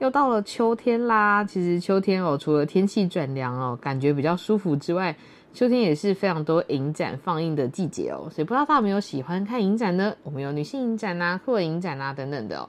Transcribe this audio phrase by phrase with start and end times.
[0.00, 1.44] 又到了秋天啦。
[1.44, 5.14] 其实秋天哦，除了天气转凉哦，感觉比较舒服之外，
[5.52, 10.14] 秋天也是非常多影展放映的季节哦，所以不知道大家有没有喜欢看影展呢？
[10.22, 12.68] 我们有女性影展啊、酷儿影展啊等等的哦。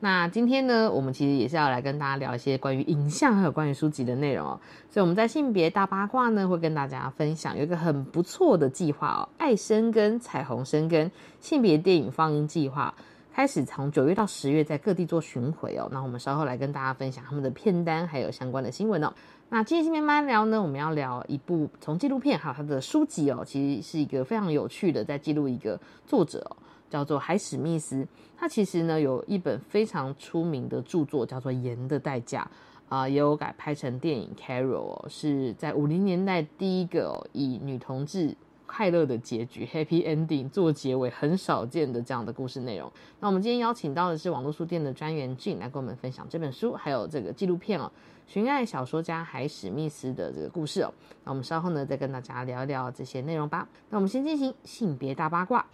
[0.00, 4.60] 那今天呢，我们其实也是要来跟大家聊一些关于影像还有关于书籍的内容哦。
[4.90, 11.08] 所以我们在性别大八卦呢，会跟大家分享有一个很不错的计划哦，爱生根彩虹生根
[11.38, 12.92] 性别电影放映计划。
[13.34, 19.10] 开始从九月到十月在各地做巡回哦，那我们稍后来跟大家分享他们的片单还有相关的新闻哦。
[19.48, 26.56] 那今天新闻慢聊呢，我们要聊一部从纪录片还有它的书籍哦，其实是一个非常有趣的，在记录一个作者哦，
[26.90, 28.06] 叫做海史密斯。
[28.36, 32.46] 他其实呢有一本非常出名的著作叫做《盐的代价》
[32.94, 38.36] 啊，也有改拍成电影《Carol》，是在五零年代第一个以女同志。
[38.74, 42.90] 快乐的结局 （Happy Ending） 做结尾，很少见的这样的故事内容。
[43.20, 47.92] 那我们今天邀请到的是网络书店的专员俊来跟我们分享这本书，还有这个纪录片哦，
[48.26, 50.90] 寻爱小说家海史密斯的这个故事哦。
[51.22, 53.68] 那我们稍后呢再跟大家聊一聊这些内容吧。
[53.90, 55.66] 那我们先进行性别大八卦。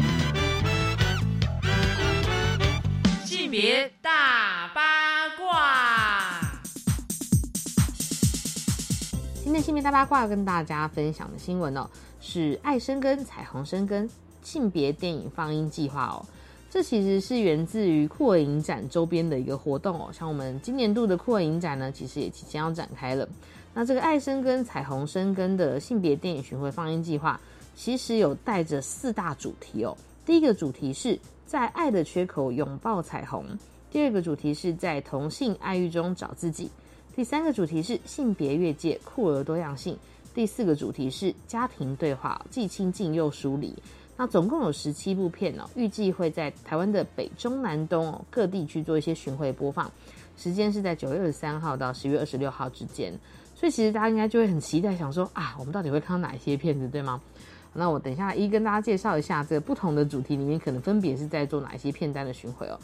[3.25, 4.58] 性别大
[9.49, 11.89] 今天性别大八卦跟大家分享的新闻哦。
[12.21, 14.07] 是爱生根彩虹生根
[14.43, 16.21] 性别电影放映计划哦，
[16.69, 20.11] 这其实是源自于酷儿影展周边的一个活动哦。
[20.13, 23.27] 像我们今年度的酷儿影展呢，其实也即将要展开了。
[23.73, 27.41] 那这个爱生根彩虹生根的性别电影巡回放映计划，
[27.75, 29.97] 其实有带着四大主题哦。
[30.27, 33.47] 第一个主题是在爱的缺口拥抱彩虹，
[33.91, 36.71] 第二个主题是在同性爱欲中找自己，
[37.19, 39.99] 第三个主题是性别越界酷儿多样性。
[40.33, 43.75] 第四个主题是家庭对话，既亲近又疏离。
[44.17, 49.91] 那总共有十七部片哦，预计会在台湾的北中南东各地去做一些巡回播放，
[50.37, 53.13] 时间是在九月二十三号到十月二十六号之间。
[53.57, 57.21] 所以其实大家应该就会很期待，想说啊，我们到底会看到哪一些片子，对吗？
[57.75, 62.79] 那我等一下一跟大家介绍一下这个不同的主题里面可能分别是在做哪一些片单的巡回哦。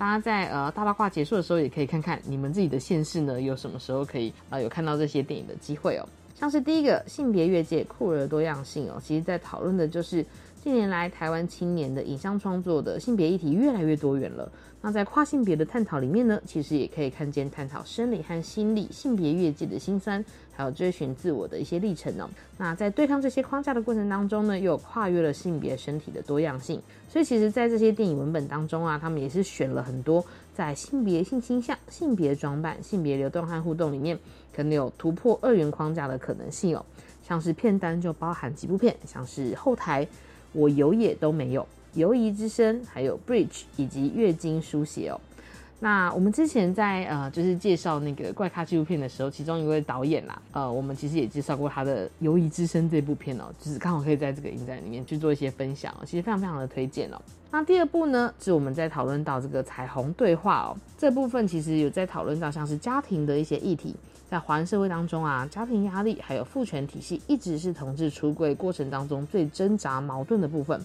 [0.00, 6.08] 大家在呃大八卦结束的时候也可以看看你们自己的县市呢有什么时候可以呃有看到这些电影的机会哦。
[6.34, 10.24] 像是第一个性别越界酷儿多样性哦，其实在讨论的就是
[10.64, 14.50] 近年来台湾青年的影像创作的性别议题越来越多元了。
[14.82, 22.28] 那在跨性别的探讨里面呢，其实也可以看见探讨生理和心理性别越界的辛酸，还有追寻自我的一些历程哦。
[22.56, 26.80] 那在对抗这些框架的过程当中呢，又跨越了性别身体的多样性。
[27.08, 30.24] 所以其实，在这些电影文本当中啊，他们也是选了很多
[30.54, 34.18] 在性别性倾向、性别装扮、性别流动和互动里面。
[34.52, 36.84] 可能有突破二元框架的可能性哦，
[37.26, 40.06] 像是片单就包含几部片，像是后台
[40.52, 45.20] 我有也都没有，犹疑之声，还有 Bridge 以及月经书写哦。
[45.82, 57.16] 那我们之前在呃就是介绍那个怪咖纪录片的时候，其中一位导演啦，呃，我们其实也介绍过他的《犹疑之声》这部片哦，就是刚好可以在这个影展里面去做一些分享哦，其实非常非常的推荐哦。
[57.50, 63.96] 那第二部呢，是我们在讨论到这个彩虹对话哦，这部分其实有在讨论到像是家庭的一些议题。
[64.28, 70.78] 在华人社会当中啊，家庭压力还有父权体系，一直是同志出柜过程当中最挣扎矛盾的部分。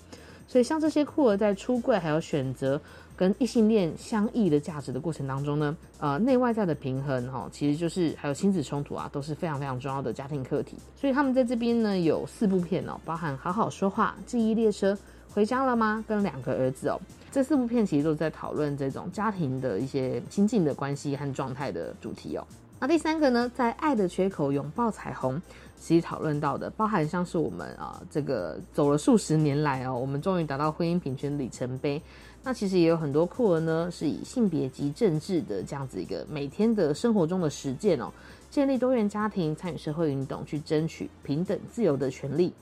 [0.48, 2.80] 所以，像这些酷儿在出柜还有选择
[3.18, 10.78] 跟异性恋相异的价值的过程当中呢，呃，内外在的平衡哈，其实就是还有亲子冲突啊，都是非常非常重要的家庭课题。
[10.96, 14.98] 所以，他们在这边呢有四部片哦，包含好好说话、记忆列车、
[15.34, 16.04] 回家了吗？
[16.08, 17.00] 跟两个儿子哦，
[17.32, 22.46] 这四部片其实都在讨论这种家庭的一些亲近的关系和状态的主题哦。
[22.80, 25.42] 那第三个呢，在爱的缺口拥抱彩虹，
[25.78, 32.02] 其实讨论到的，包含像是我们啊，这个走了数十年来哦，我们终于达到婚姻平权里程碑。
[32.44, 38.12] 那其实也有很多酷儿呢，是以性别及政治的这样子一个每天的生活中的实践哦，
[38.50, 42.54] 建立多元家庭，参与社会运动，去争取平等自由的权利。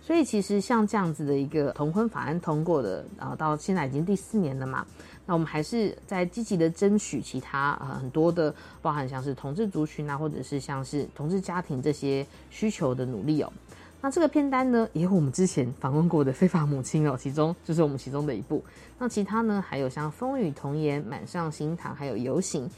[0.00, 4.86] 所以其实像这样子的一个同婚法案通过的啊，到现在已经第四年了嘛。
[5.26, 13.52] 那我们还是在积极的争取其他呃很多的，包含像是同志族群啊，或者是像是同志家庭这些需求的努力哦。
[14.02, 18.62] 那这个片单呢，也有我们之前访问过的非法母亲哦，其中就是我们其中的一部。
[18.98, 22.68] 那其他呢，还有像风雨童言、满上心堂，还有游行。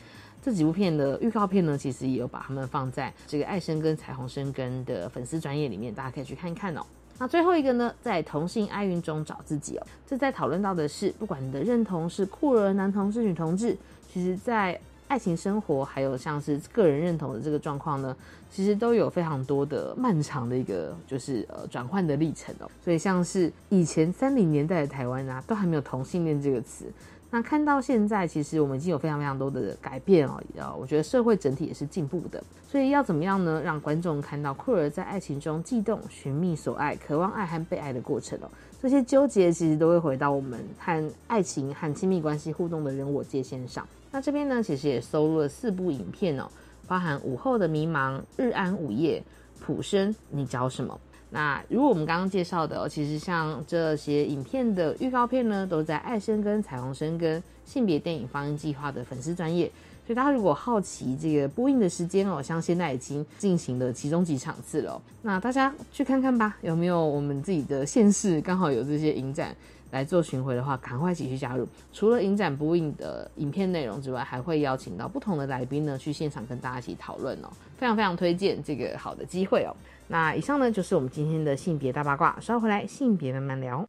[0.41, 6.87] 这几部片的预告片呢，其实也有把他们放在这个爱生跟彩虹生根的粉丝专业里面，大家可以去看一看哦。
[7.19, 13.77] 那最后一个呢，在同性爱运中找自己哦，这在讨论到的是，不管你的认同是酷儿、男同志、女同志，
[14.13, 14.79] 其实在
[15.09, 18.15] 爱情生活还有像是个人认同的这个状况呢，
[18.51, 22.71] 其实都有非常多的漫长的一个就是呃转换的历程哦。
[22.85, 26.85] 所以像是以前三零年代的台湾啊，都还没有同性恋这个词。
[27.31, 30.41] 那看到现在，其实我们已经有非常非常多的改变哦。
[30.57, 32.43] 呃，我觉得社会整体也是进步的。
[32.69, 33.61] 所以要怎么样呢？
[33.63, 38.51] 让观众看到酷儿在爱情中悸动、寻觅所爱、渴望爱和被爱的过程哦。
[38.81, 43.87] 这些纠结其实都会回到我们和爱情和亲密关系互动的人我界限上。
[44.13, 46.47] 那这边呢，其实也收录了四部影片哦，
[46.87, 49.23] 包含午后的迷茫、日安午夜、
[49.61, 50.99] 普生，你找什么？
[51.31, 59.71] 那如果我们刚刚介绍的，其实像这些影片的预告片呢，都在爱生跟彩虹生跟性别电影放映计划的粉丝专业。
[60.07, 69.55] 所以大家如果好奇这个播映的时间哦，像现在已经进行了其中几场次了，那大家去看看吧，有没有我们自己的县市刚好有这些影展
[69.91, 71.67] 来做巡回的话，赶快一起去加入。
[71.93, 79.75] 除了影展播映的影片内容之外，还会邀请到不同的来宾呢，去现场跟大家一起讨论哦，非常非常推荐这个好的机会哦。
[80.09, 83.89] 那以上呢就是我们今天的性别大八卦，稍回来性别慢慢聊。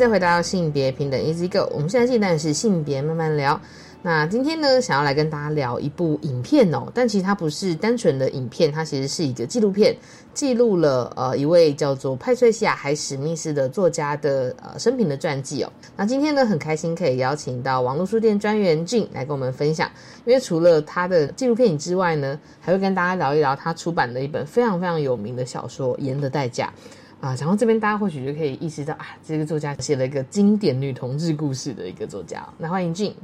[0.00, 3.60] 再回到性别平等 Easy Go，我们现在进单是性别慢慢聊。
[4.00, 9.94] 那今天呢，想要来跟大家聊一部影片哦，但其实它不是单纯的影片，它其实是一个纪录片，
[10.32, 15.70] 记录了呃一位叫做派翠西亚·海史密斯的作家的呃生平的传记哦。
[15.94, 19.86] 那今天呢，很开心可以邀请到网络书店专员俊来跟我们分享，
[20.24, 26.72] 因为除了他的纪录片影之外呢，还会跟大家聊一聊他出版的一本非常非常有名的小说《盐的代价》。
[27.20, 32.42] 啊，讲到这边，大家或许就可以意识到啊，这个作家写了一个经典女同志故事的一个作家。
[32.56, 33.14] 那欢迎俊。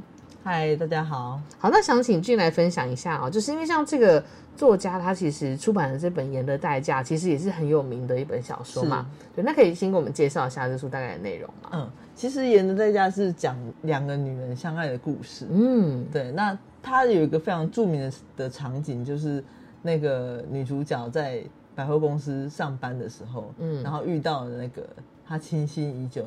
[0.43, 1.41] 嗨，大家好。
[1.57, 4.23] 好，那想请俊来分享一下啊，就是因为像这个
[4.55, 9.07] 作家，他其实出版的这本《盐的代价》，其实也是很有名的一本小说嘛。
[9.35, 11.69] 对，那可以先给我们介绍一下这书大概的内容吗？
[11.73, 15.47] 嗯，其实《盐的代价》是讲两个女人相爱的故事。
[15.49, 16.31] 嗯，对。
[16.31, 19.43] 那它有一个非常著名的的场景，就是
[19.81, 21.43] 那个女主角在
[21.75, 24.87] 百货公司上班的时候，嗯，然后遇到了那个
[25.25, 26.25] 她倾心已久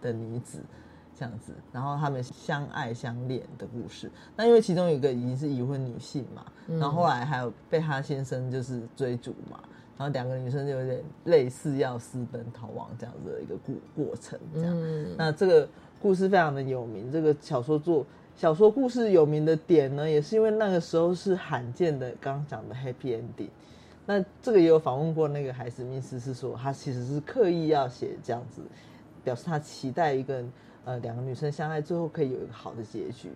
[0.00, 0.60] 的女子。
[1.14, 4.10] 这样子，然后他们相爱相恋的故事。
[4.34, 9.60] 那因为其中有一个已经是已婚女性嘛，然后后来还有被她先生就是追逐嘛，
[9.96, 14.36] 然后两个女生就有点类似要私奔逃亡这样子的一个过过程。
[14.54, 14.76] 这样，
[15.16, 15.68] 那这个
[16.00, 17.12] 故事非常的有名。
[17.12, 18.04] 这个小说作
[18.36, 23.48] 小说故事有名的点呢，也是因为那个时候是罕见的，刚刚讲的 happy ending。
[24.06, 28.62] 那这个也有访问过那个海史密斯，是说他其实是刻意要写这样子，
[29.22, 30.44] 表示他期待一个。
[30.84, 33.30] 呃，两个女生相爱，最后可以有一个好的结局，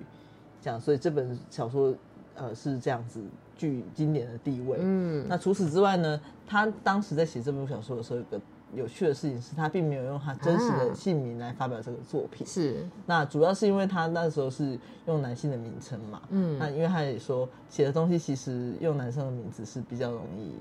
[0.60, 1.94] 这样，所以这本小说，
[2.34, 3.22] 呃，是这样子
[3.56, 4.78] 具经典的地位。
[4.80, 8.40] 嗯，那除此之外呢，他当时在写这部小说的时候，有个
[8.75, 12.46] 有趣的事情是，他并没有用他真实的姓名来发表这个作品。
[12.46, 16.23] 是，那主要是因为他那时候是用男性的名称嘛。
[16.30, 20.54] 嗯，那因为他也说，写的东西其实用男生的名字是比较容易。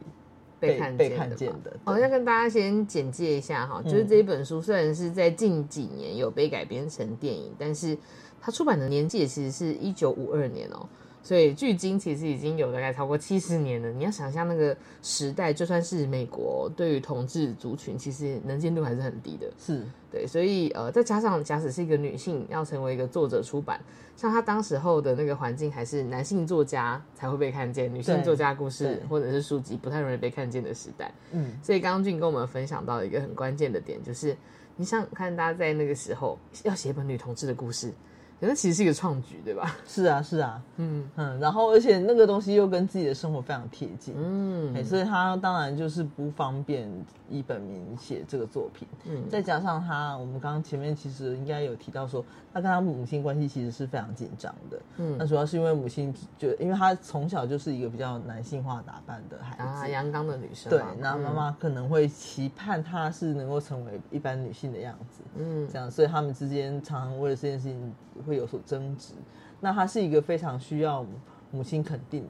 [0.57, 7.95] 被被看见的，好，要跟大家先简介一下哈，就是这一本书虽然是在近几年有被改编成电影，但是
[8.39, 10.87] 它出版的年纪其实是一九五二年哦，
[11.25, 13.91] 所以距今其实已经有大概超过七十年了。
[13.91, 19.51] 你要想象那个时代，就算是美国对于同志族群，其实能见度还是很低的。
[19.57, 23.81] 是对，所以呃，再加上假使是一个女性要成为一个作者出版，
[24.15, 31.11] 像她当时候的那个环境，还是男性作家才会被看见，女性作家故事或者是书籍不太容易被看见的时代。
[31.31, 34.37] 嗯，所以刚刚俊跟我们分享到一个很关键的点，就是
[34.75, 37.91] 你想想看，大家在那个时候要写一本女同志的故事，
[38.39, 39.75] 可能其实是一个创举，对吧？
[39.87, 41.09] 是啊，是啊，嗯。
[41.15, 44.75] 嗯，然后而且那个东西又跟自己的生活非常贴近，嗯。
[44.75, 46.89] 哎，所以他当然就是不方便
[47.29, 49.23] 以本名写这个作品，嗯。
[49.29, 52.23] 再加上他，我们刚刚前面其实应该有提到说，
[52.53, 55.15] 他跟他母亲关系其实是非常紧张的，嗯。
[55.17, 59.63] 那主要是因为母亲觉得，因为他从小就是一个比较男性化打扮的孩子。
[59.63, 65.67] 啊，阳刚的女生对嘛，那妈妈可能会期盼他是能够成为一般女性的样子，嗯。
[65.71, 67.93] 这样，所以他们之间常常为了这件事情
[68.25, 69.13] 会有所争执。
[69.61, 71.05] 那他是一个非常需要
[71.51, 72.25] 母亲肯定，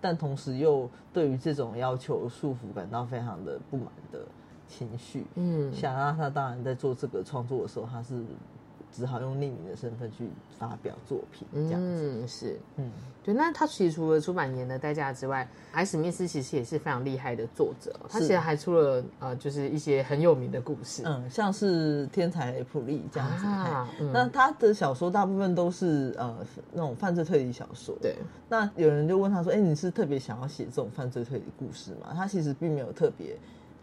[0.00, 4.20] 但同时又对于这种要求束缚感到非常的不满的
[4.68, 5.24] 情绪。
[5.36, 8.22] 嗯想让他当然在做这个创作的时候，他是
[8.96, 12.12] 只好用匿名的身份去发表作品，这样子。
[12.14, 12.58] 嗯是。
[12.76, 12.90] 嗯，
[13.22, 18.06] 对，那他其实除了出版《年的代价》之外，海史密斯其实也是非常厉害的作者哦。
[18.08, 21.02] 他是其实还出了呃，就是一些很有名的故事。
[21.04, 23.46] 嗯，像是天才雷普利这样子。
[23.46, 26.34] 啊嗯那他的小说大部分都是呃
[26.72, 27.94] 那种犯罪推理小说。
[28.00, 28.16] 对，
[28.48, 33.36] 那有人就问他说：“哎、你是特别想要写这种犯罪推理故事吗？”他其实并没有特别，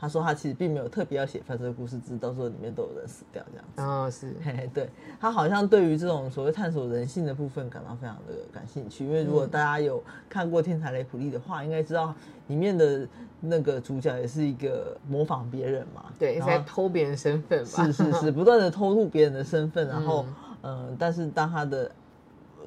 [0.04, 3.82] 他说他其实并没有特别要写犯罪故事，只是到时候里面都有人死掉这样子。
[3.82, 12.14] 哦是，嘿嘿，对他好像对于这种所谓探索人性的部分感到非常的感兴趣，因为如果大家有看过《天才雷普利》的话，应该知道
[12.48, 13.08] 里面的
[13.40, 17.86] 那个主角也是一个模仿别人嘛，对，然后在偷别人身份吧？
[17.86, 20.26] 是是是， 不断的偷渡别人的身份，然后
[20.64, 21.90] 嗯但是当他的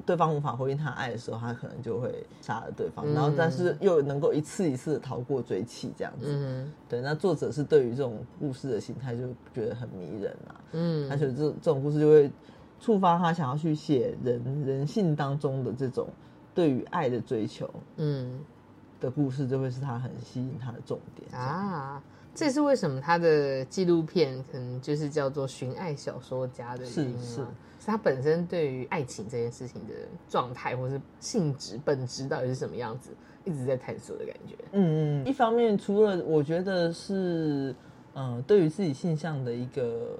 [0.05, 6.25] 对方无法回应他爱的时候，他可能就会杀了对方，然后但是又能够一次一次的逃过追气，这样子。
[6.29, 12.31] 嗯对，那作者是对于这种故事的形态就觉得很迷人啊，嗯而且这这种故事就会
[12.79, 16.07] 触发他想要去写人人性当中的这种
[16.53, 18.39] 对于爱的追求嗯
[18.99, 21.31] 的故事，就会是他很吸引他的重点。
[21.31, 22.03] 啊，啊，
[22.37, 27.47] 这也是为什么他的纪录片可能就是叫做《寻爱小说家》的原因吗是是是
[27.87, 29.93] 他本身对于爱情这件事情的
[30.29, 33.09] 状态，或是性质本质到底是什么样子，
[33.43, 34.55] 一直在探索的感觉。
[34.73, 37.73] 嗯嗯，一方面除了我觉得是
[38.13, 40.19] 嗯、对于自己性向的一个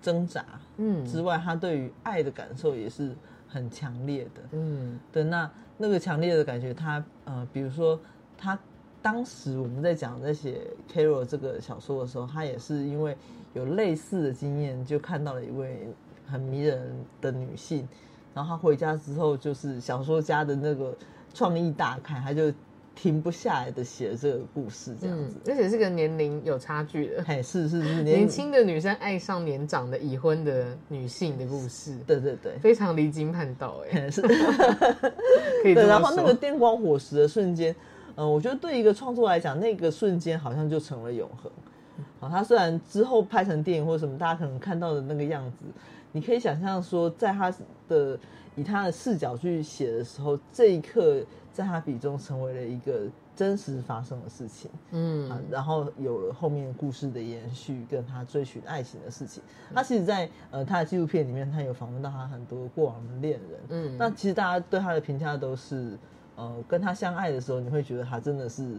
[0.00, 0.44] 挣扎
[0.78, 3.14] 嗯之外，他对于爱的感受也是
[3.48, 4.40] 很强烈的。
[4.52, 8.00] 嗯对，那那个强烈的感觉，他呃，比如说
[8.38, 8.58] 他
[9.04, 13.14] 当时我们在讲在写《Carol》这个小说的时候，他也是因为
[13.52, 15.86] 有类似的经验，就看到了一位
[16.26, 17.86] 很迷人的女性，
[18.32, 20.96] 然后他回家之后，就是小说家的那个
[21.34, 22.50] 创意大开，他就
[22.94, 34.22] 停不下来的写了这个故事，这样嗯子。，而且是个年龄有差距的，嘿，是是是，年轻的女生爱上年长的已婚的女性的故事，对对对，非常离经叛道哎，是。
[35.62, 36.32] 可以对，然后那个说。
[36.32, 37.76] 电光火石的瞬间，
[38.16, 41.50] 嗯、我觉得对一个创作来讲，那个瞬间好像就成了永恒。
[42.20, 45.64] 好，它虽然之后拍成电影或什么，大家可能看到的那个样子，
[46.12, 47.52] 你可以想象说，在他
[47.88, 48.18] 的
[48.56, 54.70] 以他的视角去写的时候，这一刻在他笔中成为了一个真实发生的事情。
[54.92, 59.42] 嗯啊，然后有了后面故事的延续，跟他追寻爱情的事情。
[59.74, 63.60] 他其实在，呃他的纪录片里面，他有访问到他很多过往的恋人。
[63.68, 65.98] 嗯那其实大家对他的评价都是，
[66.36, 68.76] 呃，跟他相爱的时候，你会觉得他真的是，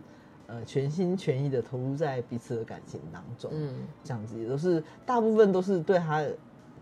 [0.47, 3.51] 呃，全心全意的投入在彼此的感情当中。
[3.53, 6.23] 嗯这样子也都是大部分都是对他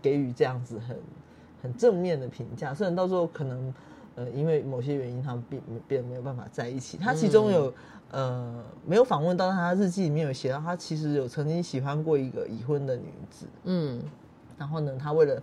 [0.02, 0.96] 给予这样子很
[1.62, 3.72] 很正面的评价，虽然到时候可能
[4.16, 6.98] 呃因为某些原因他们并变没有办法在一起。
[6.98, 7.72] 他其中有、
[8.10, 14.02] 呃没有访问到，但他日记里面有写到，他其实有曾经喜欢过一个已婚的女子，嗯
[14.58, 15.42] 然后呢，他为了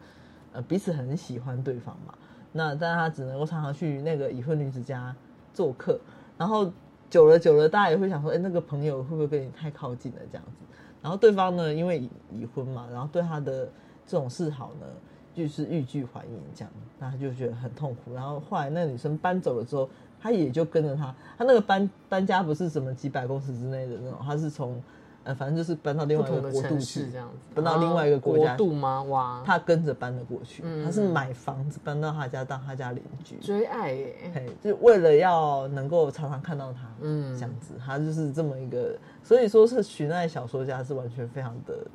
[0.53, 2.13] 呃彼此很喜欢对方嘛，
[2.51, 5.15] 那但他只能够常常去那个已婚女子家
[5.53, 5.99] 做客，
[6.37, 6.71] 然后
[7.09, 10.65] 久了久了，大家也会想说，哎，那个朋友会不会跟你太靠近了这样子？
[11.01, 13.65] 然后对方呢，因为已已婚嘛，然后对他的
[14.05, 14.85] 这种示好呢，
[15.33, 18.13] 就是欲拒还迎这样，那他就觉得很痛苦。
[18.13, 19.89] 然后后来那个女生搬走了之后，
[20.19, 24.81] 他也就跟着他，他那个搬搬家不是什么几百公尺之内的那种，他是从
[25.23, 29.03] 呃反正就是搬到另外一个国度去这样子，搬到另外一个国度吗？
[29.03, 37.33] 哇，他跟着搬了过去，嗯他是买房子搬到他家当他家邻居，追爱耶，嘿，就是为了要能够常常看到他，嗯。
[37.33, 41.85] 嗯，这样子，他就是这么一个，所以说是寻爱小说家是完全非常的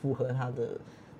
[0.00, 0.68] 符合他的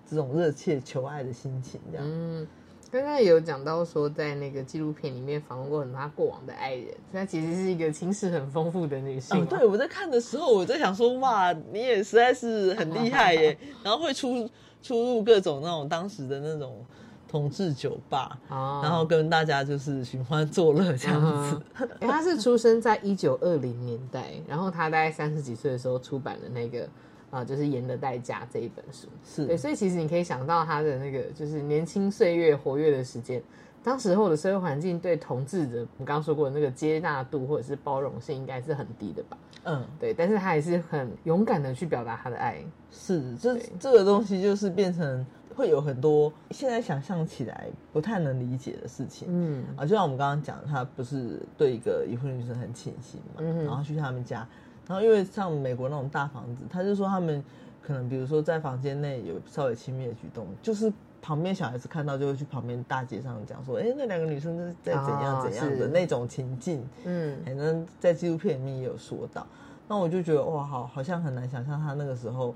[0.06, 2.46] 这种热切求爱的心情，这样，嗯，
[2.90, 9.46] 刚刚也有讲到说，在那个纪录片里面访问过很多她过往的爱人，她其实是一个情史很丰富的女性哦。
[9.48, 14.48] 对，我在看的时候，我在想说，哇，你也实在是很厉害耶， 然后会出
[14.82, 16.84] 出入各种那种当时的那种
[17.28, 21.62] 同志酒吧，哦然后跟大家就是寻欢作乐这样子。
[21.78, 26.88] 嗯欸他是出生在一九二零年代，然后他大概三十几岁的时候出版了那个
[27.30, 29.06] 啊、就是《盐的代价》这一本书。
[29.24, 33.42] 是对，所以其实你可以想到他的那个就是年轻岁月活跃的时间，
[33.82, 39.38] 当时候的社会环境对同志的，我刚刚说过的那个接纳度或者是包容性应该是很低的吧？
[39.64, 42.62] 嗯，对，但是他还是很勇敢的去表达他的爱。
[42.90, 49.28] 是，这这个东西就是变成会有很多现在想象起来不太能理解的事情。
[49.30, 54.48] 嗯啊，就像我们刚刚讲，他不是对一个已婚女生很倾心嘛，嗯然后去他们家，
[54.90, 57.40] 然后因为像美国那种大房子，他就说他们
[57.80, 60.92] 可能比如说在房间内有稍微亲密的举动，就是
[61.22, 65.86] 旁边小孩子看到就会去旁边大街上讲说，哎、那两个女生是在怎样哦怎样的是。
[65.86, 67.38] 那种情境，嗯。
[67.46, 69.46] 反正在纪录片里面也有说到，
[69.86, 72.52] 那我就觉得哇，好，好像很难想象他那个时候，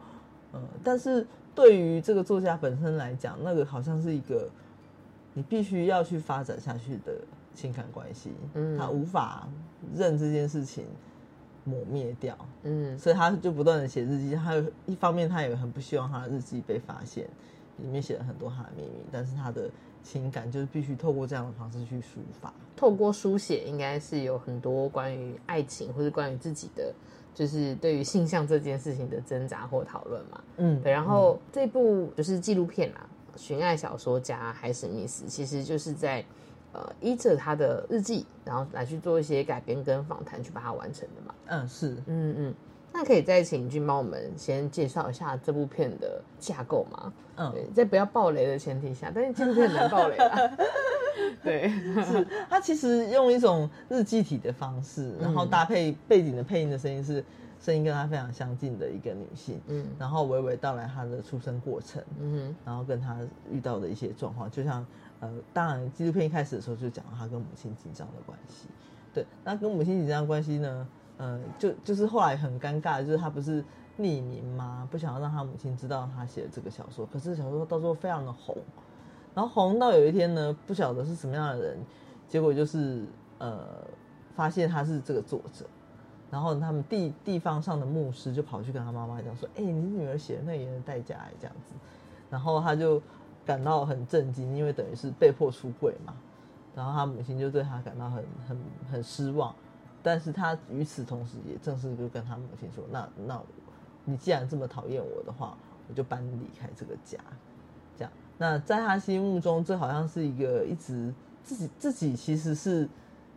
[0.51, 1.25] 呃，但是
[1.55, 4.49] 对于这个作家本身来讲，那个好像是一个
[5.35, 7.13] 你必须要去发展下去的
[7.55, 8.77] 情感关系，嗯。
[8.77, 9.49] 他无法
[9.95, 10.85] 认这件事情
[11.65, 17.27] 抹灭掉，嗯所以他就不断的写日记，他一方面他也很不希望他的日记被发现，
[17.79, 19.69] 里面写了很多他的秘密，但是他的
[20.03, 22.53] 情感就是必须透过这样的方式去抒发。
[22.77, 26.93] 透过书写，应该是有很多关于爱情或者关于自己的，
[27.35, 30.41] 就是对于性向这件事情的挣扎或讨论嘛。
[30.59, 33.07] 嗯对，然后这部就是纪录片啦，
[33.41, 36.23] 《寻爱小说家海史密斯》，其实就是在
[36.75, 41.35] 呃依着他的日记，然后来去做一些改编跟访谈，去把它完成的嘛。
[41.47, 42.55] 嗯，是，嗯嗯，
[42.93, 47.13] 那可以再请君帮我们先介绍一下这部片的架构吗？
[47.37, 50.39] 嗯对，在不要暴雷的前提下，但是这部片很难爆雷啊。
[51.43, 51.69] 对，
[52.05, 57.25] 是他其实用一种日记体的方式，然后搭配背景的配音的声音是
[57.61, 63.17] 声音跟他非常相近的一个女性，嗯然后娓娓道来她的出生过程，嗯然后跟她
[63.51, 64.85] 遇到的一些状况，就像
[65.25, 68.69] 呃，当然纪录片一开始的时候就讲到他跟母亲紧张的关系，
[69.15, 73.63] 对，那跟母亲紧张的关系呢，呃，就就是后来很尴尬，就是他不是
[73.99, 74.87] 匿名吗？
[74.91, 78.55] 不想要让他母亲知道他写的这个小说，可是小说到时候非常的红，
[79.35, 81.79] 然后红到有一天呢，不晓得是什么样的人，
[82.29, 83.07] 结果就是
[83.39, 83.67] 呃，
[84.37, 85.65] 发现他是这个作者，
[86.31, 91.73] 然后他们地地方上的牧师就跑去跟他妈妈讲说：“哎、你女儿写的那个盐的代价、哎，这样子。”
[92.29, 93.01] 然后他就
[93.45, 96.15] 感到很震惊，因为等于是被迫出柜嘛。
[96.75, 98.59] 然后他母亲就对他感到很很
[98.91, 99.55] 很失望，
[100.03, 103.41] 但是他与此同时也正式就跟他母亲说：“那那
[104.05, 105.57] 你既然这么讨厌我的话，
[105.89, 107.17] 我就搬离开这个家。”
[107.97, 112.89] 这样，那在他心目中，这好像是一个一直自己自己其实是，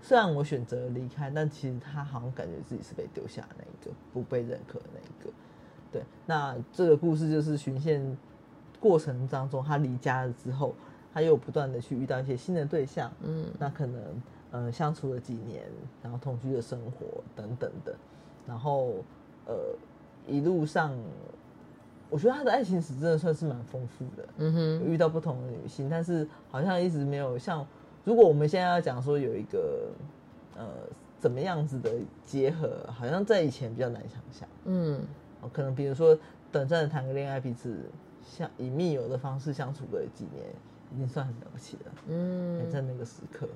[0.01, 5.31] 虽然我选择离开，但其实他好像感觉自己是被丢下的那一个，不被认可的那一个。
[5.91, 8.17] 对，那这个故事就是循线
[8.87, 10.73] 过程当中，他离家了之后，
[11.13, 13.45] 他又不断的去遇到一些新的对象，嗯。
[13.59, 14.01] 那可能
[14.51, 15.65] 呃相处了几年，
[16.01, 17.95] 然后同居的生活等等的，
[18.47, 19.03] 然后
[19.45, 19.55] 呃
[20.25, 20.95] 一路上，
[22.09, 27.67] 我觉得他的爱情史真的算是蛮丰富的，嗯哼，遇到不同的女性，但是好像一直没有像，
[28.05, 29.89] 如果我们现在要讲说有一个
[30.55, 30.65] 呃
[31.19, 31.91] 怎么样子的
[32.23, 34.47] 结合，好像在以前比较难想象。
[34.65, 35.01] 嗯。
[35.41, 36.17] 哦，可能比如说
[36.51, 37.77] 短暂的谈个恋爱，彼此
[38.29, 40.45] 像以密友的方式相处个几年，
[40.93, 41.91] 已经算很了不起了。
[42.09, 43.47] 嗯，在那个时刻，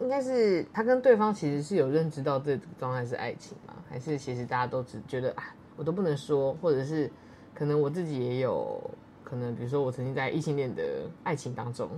[0.00, 3.74] 应该是他跟对方其实是有认知到这个状态是爱情吗？
[3.88, 7.10] 还是其实大家都只觉得啊，我都不能说，或者是
[7.54, 8.80] 可能我自己也有
[9.22, 10.82] 可能，比如说我曾经在异性恋的
[11.22, 11.88] 爱情当中，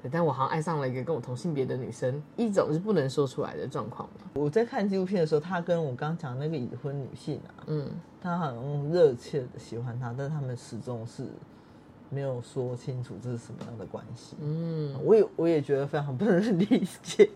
[0.00, 4.30] 对，但我好像爱上了一个跟我同性别的女生，一种是不能说出来的状况嘛。
[4.34, 7.90] 我在看纪录片的时候，他跟我刚刚讲那个已婚女性啊，嗯
[8.22, 11.26] 他好像热切的喜欢她，但是他们始终是
[12.10, 14.36] 没有说清楚这是什么样的关系。
[14.42, 17.30] 嗯我也我也觉得非常不能 理解，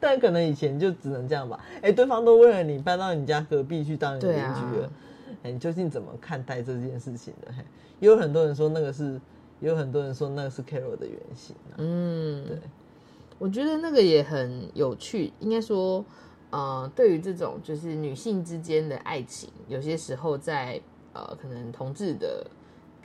[0.00, 1.60] 但可能以前就只能这样吧。
[1.82, 4.90] 哎、对方都为了你搬到你家隔壁去当邻居了，
[5.42, 7.52] 哎、你究竟怎么看待这件事情的？
[7.52, 7.64] 嘿，
[8.00, 9.20] 也有很多人说那个是，
[9.60, 11.74] 也有很多人说那个是 Carol 的原型啊。
[11.78, 12.58] 嗯，对，
[13.38, 16.04] 我觉得那个也很有趣，应该说，
[16.50, 20.80] 呃，对于这种就是女性之间的爱情，有些时候在
[21.12, 22.46] 呃可能同志的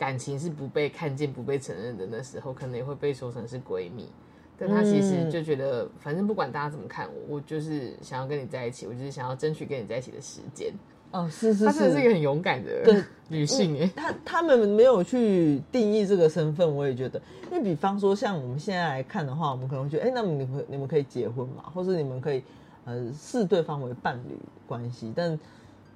[0.02, 4.10] 感情是不被看见、不被承认的那时候，可能也会被说成是闺蜜。
[4.58, 10.74] 但她其实嗯就觉得，反正不管大家怎么看我，我就是想要跟你在一起，我就是想要争取跟你在一起的时间。
[11.12, 13.92] 哦，是是她真的是一个，很勇敢的对女性哎。
[13.96, 22.42] 她他们没有去定义这个身份，我也觉得，因为比方说像我们现在来看的话，我们可能会觉得，哎、那么你们你们可以结婚嘛，或者你们可以
[22.86, 24.36] 呃视对方为伴侣
[24.66, 25.40] 关系，但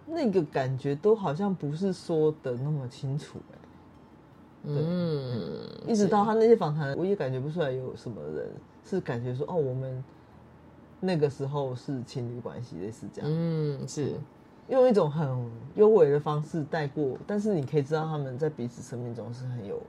[0.07, 3.39] 那个感觉都好像不是说的那么清楚、
[4.67, 4.77] 哎。
[4.77, 8.51] 嗯，一直到他那些访谈，我也感觉不出来有什么人
[8.83, 10.03] 是感觉说哦，我们
[10.99, 14.13] 那个时候是情侣关系，类似这样，嗯是，
[14.69, 15.27] 用一种很
[15.75, 19.79] 优美的方式带过，但是你可以知道他们在彼此生命中是很有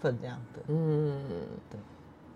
[0.00, 0.62] 分量的。
[0.68, 1.18] 嗯，
[1.70, 1.80] 对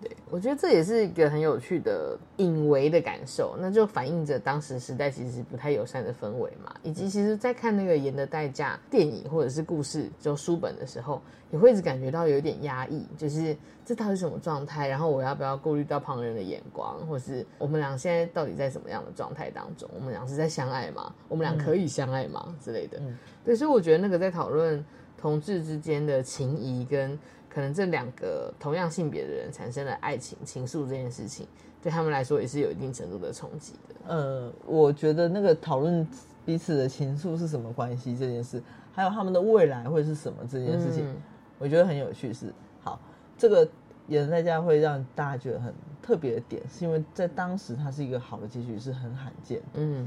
[0.00, 13.56] 对，我觉得这也是一个很有趣的隐微的感受，那就反映着当时时代其实不太友善的氛围嘛，以及其实，在看那个《盐的代价》电影或者是故事就书本的时候，也会一直感觉到有一点压抑，就是
[13.86, 14.86] 这到底是什么状态？
[14.86, 19.88] 然后我要不要顾虑到旁人的眼光，或是我们俩现在到底在什么样的状态当中？
[19.94, 21.10] 我们俩是在相爱吗？
[21.28, 22.54] 我们俩可以相爱吗？
[22.60, 22.98] 之类的。
[23.00, 24.84] 嗯对，所以我觉得那个在讨论
[25.16, 27.18] 同志之间的情谊跟
[27.56, 31.48] 可能这两个同样性别的人产生了爱情情愫这件事情，
[31.80, 33.94] 对他们来说也是有一定程度的冲击的。
[34.08, 36.06] 呃，我觉得那个讨论
[36.44, 41.16] 彼此的情愫是什么关系这件事，还有他们的未来会是什么这件事情，嗯
[41.58, 42.52] 我觉得很有趣是。
[42.84, 43.00] 好，
[43.38, 43.66] 这个
[44.08, 49.76] 演在家会让大家觉得很特别的点，是因为在当时它是一个好的结局，是很罕见的。
[49.76, 50.06] 嗯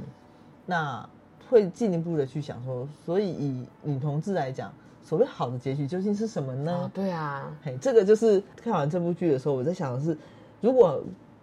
[0.67, 1.09] 那
[1.49, 4.71] 会进一步的去想说，所以以女同志来讲，
[5.03, 6.71] 所谓好的结局究竟是什么呢？
[6.71, 10.17] 啊，对啊，嘿，这个就是看完这部剧的时候，我在想的是，
[10.61, 11.01] 如果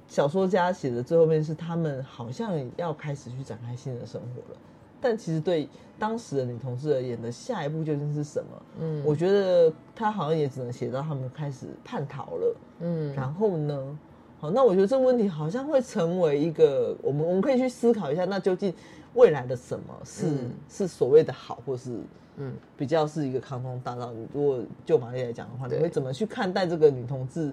[0.09, 4.59] 小说家写的最后面是他们好像要开始去展开新的生活了，
[5.01, 8.63] 但其实对当时的女同事而言的下一步究竟是什么？
[8.81, 13.99] 嗯我觉得他好像也只能写到他们开始叛逃了，嗯然后呢？
[14.39, 18.73] 好，那我觉得这个问题好像会成为一个我们我们可以去思考一下，那究竟
[19.15, 21.99] 未来的什么是、嗯是所谓的好，或是
[22.37, 24.13] 嗯比较是一个康庄大道。
[24.33, 27.53] 如果就玛丽来讲的话，你对会怎么去看待这个女同志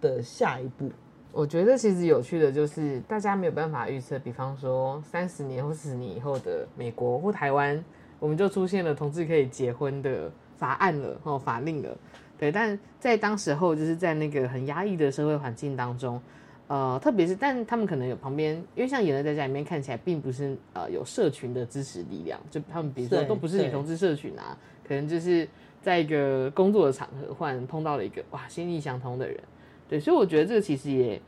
[0.00, 0.90] 的下一步？
[1.30, 7.84] 我觉得其实有趣的就是大家没有办法预测，比方说三十年或四十年以后的美国或台湾，
[8.18, 11.96] 我们就出现了同志可以结婚的法案了哦，法令了。
[12.38, 16.20] 对，但在当时候就是在那个很压抑的社会环境当中，
[16.68, 25.48] 呃，特别是但他们可能有旁边，因为像演的在家里面看起来并不是呃有社群的支持力量，就他们比如说都不是女对同志社群啊，可能就是
[25.80, 29.40] 在一个工作的场合，忽然碰到了一个哇心意相通的人，
[29.88, 31.18] 对，所以我觉得这个其实也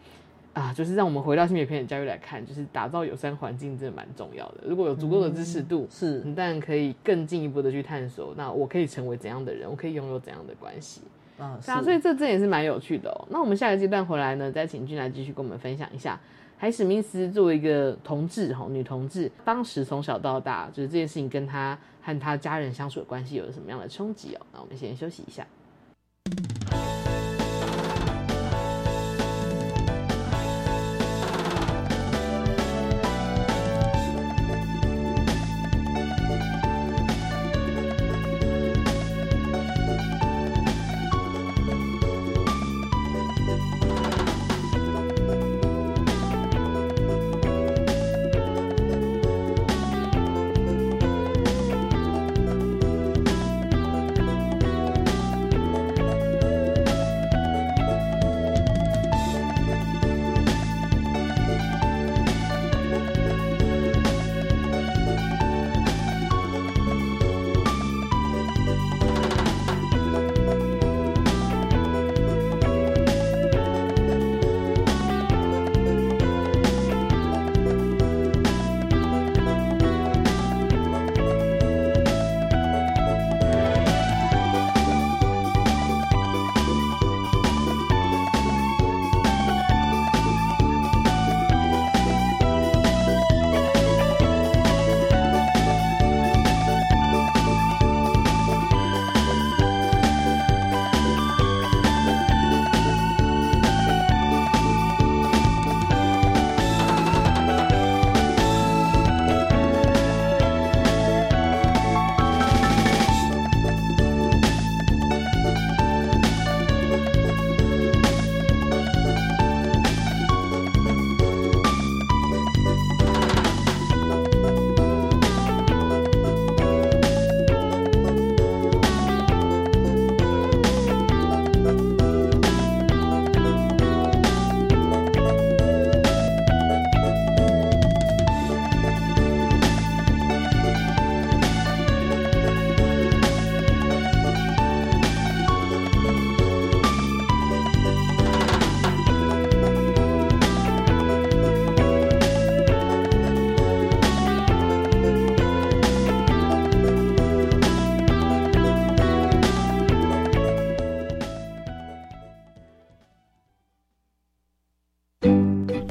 [0.52, 4.64] 啊，就是让我们回到性别平等教育来看，就是打造友善环境真的蛮重要的。
[4.66, 11.00] 如果有足够的支持度，是你当然可以更进一步的去探索，那我可以成为怎样的人，我可以拥有怎样的关系。
[11.40, 13.26] 啊，对啊，所以这这也是蛮有趣的哦。
[13.30, 16.20] 那我们下个阶段回来呢，再请君来继续跟我们分享一下，
[16.58, 24.46] 海史密斯作为一个同志哈，女同志，当时从小到大，就是这件事情跟她和她家人相处的关系有了什么样的冲击哦？
[24.52, 25.46] 那我们先休息一下。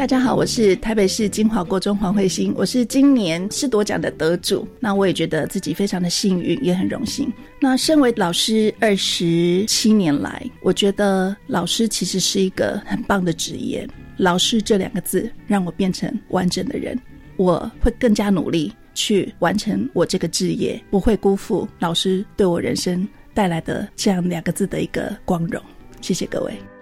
[0.10, 4.68] 大家好，我是台北市金华国中黄慧欣，我是今年师铎奖的得主。
[4.80, 7.32] 那我也觉得自己非常的幸运，也很荣幸。
[7.62, 13.88] 那身为老师二十七年来，我觉得老师其实是一个很棒的职业。
[14.18, 17.00] 老师这两个字让我变成完整的人，
[17.38, 25.62] 我会更加努力去完成我这个职业，不会辜负老师对我人生带来的这样两个字的一个光荣。
[26.02, 26.79] 谢谢各位。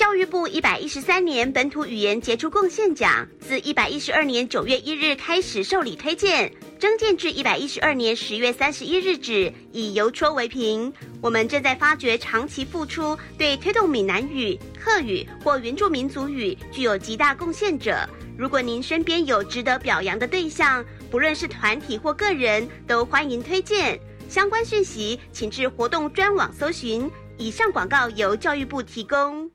[0.00, 10.90] 教育部一百一十三年本土语言杰出贡献奖自一百一十二年九月一日开始受理推荐，征件至一百一十二年十月三十一日止，以邮戳为凭。
[11.20, 18.08] 我们正在发掘长期付出、对推动闽南语、客语或原住民族语具有极大贡献者。
[18.38, 24.00] 如果您身边有值得表扬的对象，不论是团体或个人，都欢迎推荐。
[24.30, 27.06] 相关讯息请至活动专网搜寻。
[27.36, 29.50] 以上广告由教育部提供。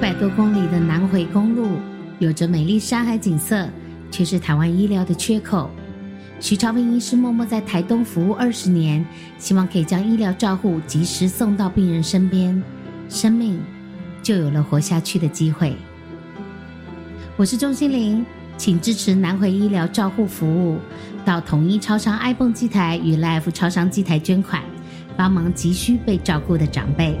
[0.00, 1.72] 一百多公里的南回公路，
[2.20, 3.68] 有着美丽山海景色，
[4.10, 5.68] 却是台湾医疗的缺口。
[6.40, 9.04] 徐朝平医师默默在台东服务二十年，
[9.36, 12.62] 希望可以将医疗照护及时送到病人身边，
[13.10, 13.60] 生命
[14.22, 15.76] 就有了活下去的机会。
[17.36, 18.24] 我是钟心玲，
[18.56, 20.78] 请支持南回医疗照护服务，
[21.26, 24.62] 到统一超商 iPhone 机台与 Life 超商机台捐款，
[25.14, 27.20] 帮忙急需被照顾的长辈。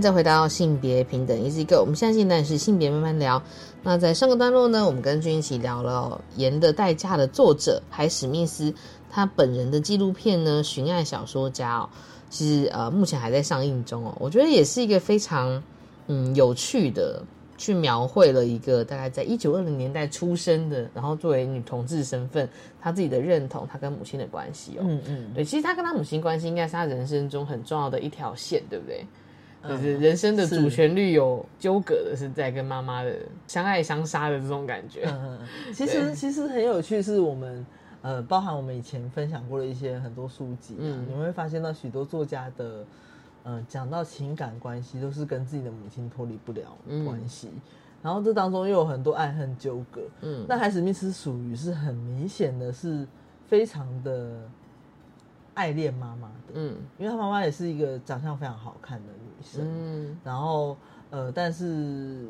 [0.00, 3.42] 再回到性别平等 Easy Go，我们现在进段是性别慢慢聊。
[3.82, 8.74] 那在上个段落呢，我们跟君一起聊了《盐的代价》的作者海史密斯，
[9.10, 11.88] 他本人的纪录片呢《寻爱小说家》哦，
[12.28, 14.14] 其实呃目前还在上映中哦。
[14.18, 15.62] 我觉得也是一个非常
[16.08, 17.22] 嗯有趣的，
[17.56, 22.48] 去描绘了一个大概在一九二零年代出生的，然后作为女同志身份，
[22.80, 24.82] 她自己的认同，她跟母亲的关系哦。
[24.82, 29.06] 嗯嗯，对，其实她跟她母亲关系应该是她人生中很重要的一条线，对不对？
[29.68, 33.16] 就是人生的主旋律有纠葛的是在跟妈妈的
[33.46, 35.04] 相爱相杀的这种感觉。
[35.06, 35.38] 嗯，
[35.74, 37.66] 其实其实很有趣，是我们
[38.02, 41.06] 呃，包含我们以前分享过的一些很多书籍、啊，嗯。
[41.08, 42.84] 你会发现到许多作家的
[43.42, 47.50] 呃讲到情感关系，都是跟自己的母亲脱离不了关系。
[48.02, 50.46] 然后这当中又有很多爱恨纠葛，嗯。
[50.48, 53.04] 那海史密斯属于是很明显的是
[53.48, 54.48] 非常的
[55.54, 56.76] 爱恋妈妈的，嗯。
[56.98, 60.16] 因为他妈妈也是一个长相非常好看的女生，嗯。
[60.24, 60.76] 然后
[61.10, 62.26] 呃，但是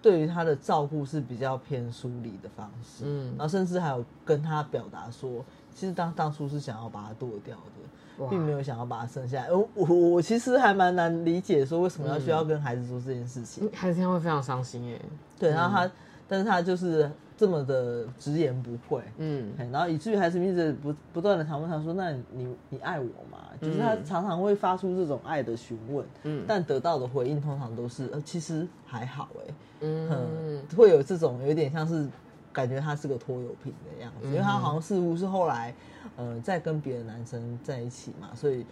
[0.00, 3.34] 对于他的照顾是比较偏疏离的方式，嗯。
[3.36, 9.52] 然后甚至还有跟他表达说，其实当当初是想要把他剁掉的，并没有想要把他生下来。
[9.52, 13.66] 我我我其实还蛮难理解，说为什么要需要跟孩子做这件事情。
[13.66, 15.00] 嗯孩子听会非常伤心耶。
[15.38, 15.90] 对，然后他，
[16.28, 19.52] 但是他就是这么的直言不讳，嗯。
[19.72, 26.44] 然后以至于还是一直不不断的常问他说：“那你你爱我吗？”就是他常常会发出这种爱的询问，嗯。
[26.46, 30.08] 但得到的回应通常都是呃，其实还好哎、嗯。
[30.10, 32.08] 嗯，会有这种有点像是
[32.52, 35.74] 感觉他是个拖油瓶的样子，因为他好像似乎是后来
[36.16, 38.64] 呃在跟别的男生在一起嘛，所以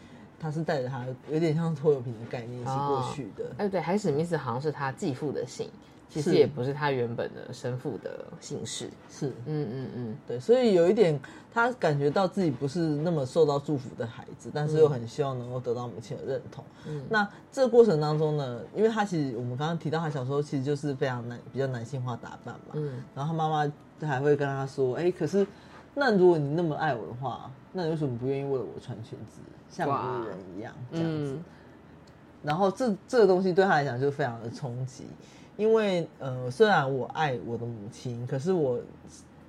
[0.43, 3.45] 他是带着他有点像拖油瓶的概念一起过去的。
[3.59, 5.71] 哎，对，海史密斯好像是他继父的姓，
[6.09, 8.91] 其实是也不是他原本的生父的姓氏。
[9.09, 11.19] 是，嗯嗯嗯，对，所以有一点，
[11.55, 16.65] 他感觉到自己不是那么受到祝福的孩子，但是又很希望能够得到母亲的认同。
[16.89, 23.73] 嗯那这个过程当中呢，因为他其实我们刚刚提到他小时候其实就是非常男比较男性化打扮嘛，嗯然后他妈妈
[24.05, 25.47] 还会跟他说：“哎、可是
[25.95, 31.45] 那如果你那么爱我的话，那你为什么不愿意为了我穿裙子，像女人一样这样子？”嗯
[32.45, 35.07] 然后这这个东西对他来讲就非常的冲击，
[35.57, 38.81] 因为呃，虽然我爱我的母亲，可是我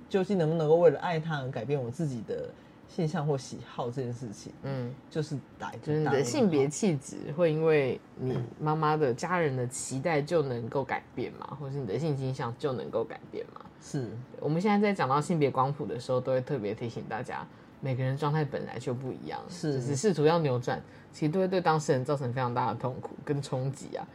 [0.08, 2.48] 究竟能不能够为了爱她而改变我自己的
[2.88, 11.56] 性向或喜好这件事情，嗯，就是打就是你的性别气质会因为你妈妈的家人的期待就能够改变吗？
[11.60, 13.60] 或是你的性倾向就能够改变吗？
[13.82, 14.08] 是
[14.40, 17.46] 我们现在在讲到性别光谱的时候，都会特别提醒大家，
[17.80, 20.80] 每个人状态本来就不一样，是只是试图要扭转，
[21.12, 24.06] 其实都会对当事人造成非常大的痛苦跟冲击啊。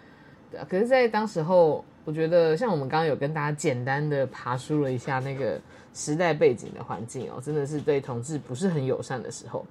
[0.49, 5.61] 对啊，可是，在当时候，我觉得像我们刚刚有跟大家简单的爬梳了一下那个
[5.99, 9.65] 时代背景的环境哦，真的是对同志不是很友善的时候。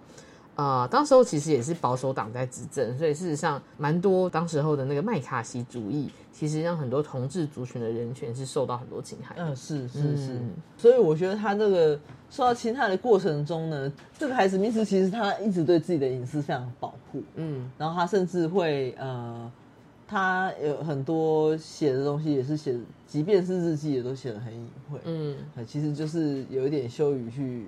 [0.57, 9.45] 呃，当时候其实也是保守党在执政，所以事实上蛮多当时候的那个麦卡锡主义，其实让很多同志族群的人权是受到很多侵害的。
[9.45, 19.49] 嗯，是是是，嗯所以我觉得他这个受到侵害的过程中呢，这个海子密斯其实他一直对自己的隐私非常保护，嗯然后他甚至会呃，
[20.09, 22.75] 他有很多写的东西也是写，
[23.07, 25.37] 即便是日记也都写的很隐晦，嗯。
[25.55, 27.67] 呃，其实就是有一点羞于去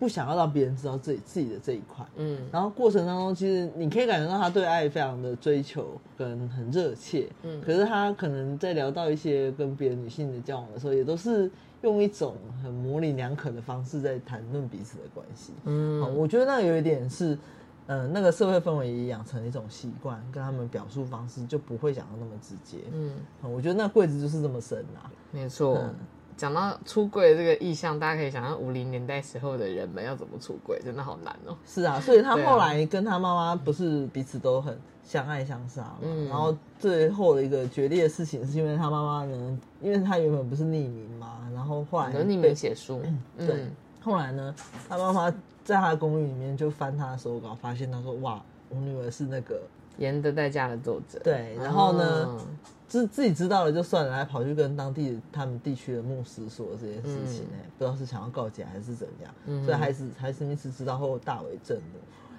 [0.00, 2.38] 不想要让别人知道自己自己的这一块，嗯。
[2.50, 7.60] 然后过程当中，其实你可以感觉到他对爱非常的追求跟很热切，嗯。
[7.62, 11.48] 可是他可能在聊到一些跟别的女性的交往的时候，也都是
[11.82, 15.52] 用一种很模棱两可的方式在谈论彼此的关系。
[15.66, 17.38] 嗯，我觉得那有一点是，
[17.86, 22.78] 呃，那个社会氛围也养成了一种习惯，跟他们表述方式就不会讲的那么直接。
[22.92, 25.10] 嗯，嗯我觉得那柜子就是这么深啊。
[25.30, 25.78] 没错。
[25.78, 25.94] 嗯
[26.36, 31.56] 讲到出柜的这个意向，大家可以想象五零年代时候的人们要怎么出柜，真的好难哦。
[31.64, 43.00] 是啊，所以他 后来跟他妈妈不是彼此都很相爱相杀嘛，嗯然后最后的一个决裂的事情是因为他妈妈呢，因为他原本不是匿名嘛，然后后来匿名写书，
[43.38, 43.70] 对嗯，
[44.02, 44.52] 后来呢，
[44.88, 45.32] 他妈妈
[45.64, 49.62] 在他的公寓里面就翻他的手稿，发现他说哇，我女儿是那个
[49.98, 52.40] 盐的代价的作者，对，然后呢哦，
[52.86, 57.58] 自自己知道了就算了，还跑去跟当地他们地区的牧师说这件事情、嗯。
[57.58, 59.64] 哎、不知道是想要告解还是怎样，嗯。
[59.64, 61.98] 所以还是还是密斯知道后大为震怒。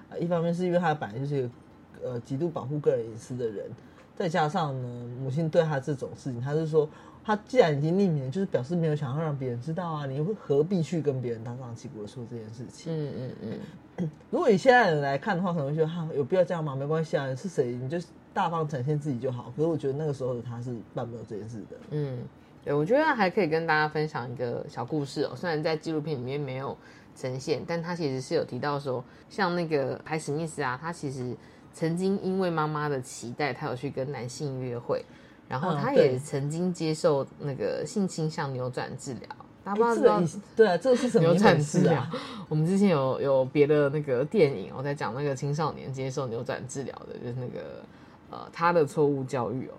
[0.09, 1.49] 呃一方面是因为他本来就是一个
[2.03, 3.65] 呃极度保护个人隐私的人，
[4.15, 6.87] 再加上呢，母亲对他这种事情，他是说，
[7.25, 12.93] 他既然已经匿名了，就是表示没有想要让别人知道啊，你会何必去跟别人当上旗鼓的说这件事情？
[12.93, 13.59] 嗯嗯
[13.97, 16.75] 嗯， 如果以现在的人来看的话，可能会觉得哈有必要这样吗？
[16.75, 17.97] 没关系啊，是谁你就
[18.31, 19.51] 大方展现自己就好。
[19.55, 21.77] 可是我觉得那个时候的他是办不了这件事的。
[21.89, 22.19] 嗯，
[22.63, 25.33] 对，我觉得还可以跟大家分享一个小故事哦。
[25.35, 26.77] 虽然在纪录片里面没有
[27.15, 31.35] 呈现，但他其实是有提到说，像那个海史密斯啊，他其实
[31.73, 35.03] 曾经因为妈妈的期待，他有去跟男性约会，
[35.47, 39.29] 然后嗯他也曾经接受那个性倾向扭转治疗。
[39.63, 40.21] 大家不知道
[40.55, 42.05] 对啊，这个是什么扭转治疗
[42.47, 47.83] 我们之前有有别的那个电影，我在讲那个青少年接受扭转治疗的，就是那个
[48.29, 49.73] 呃他的错误教育哦。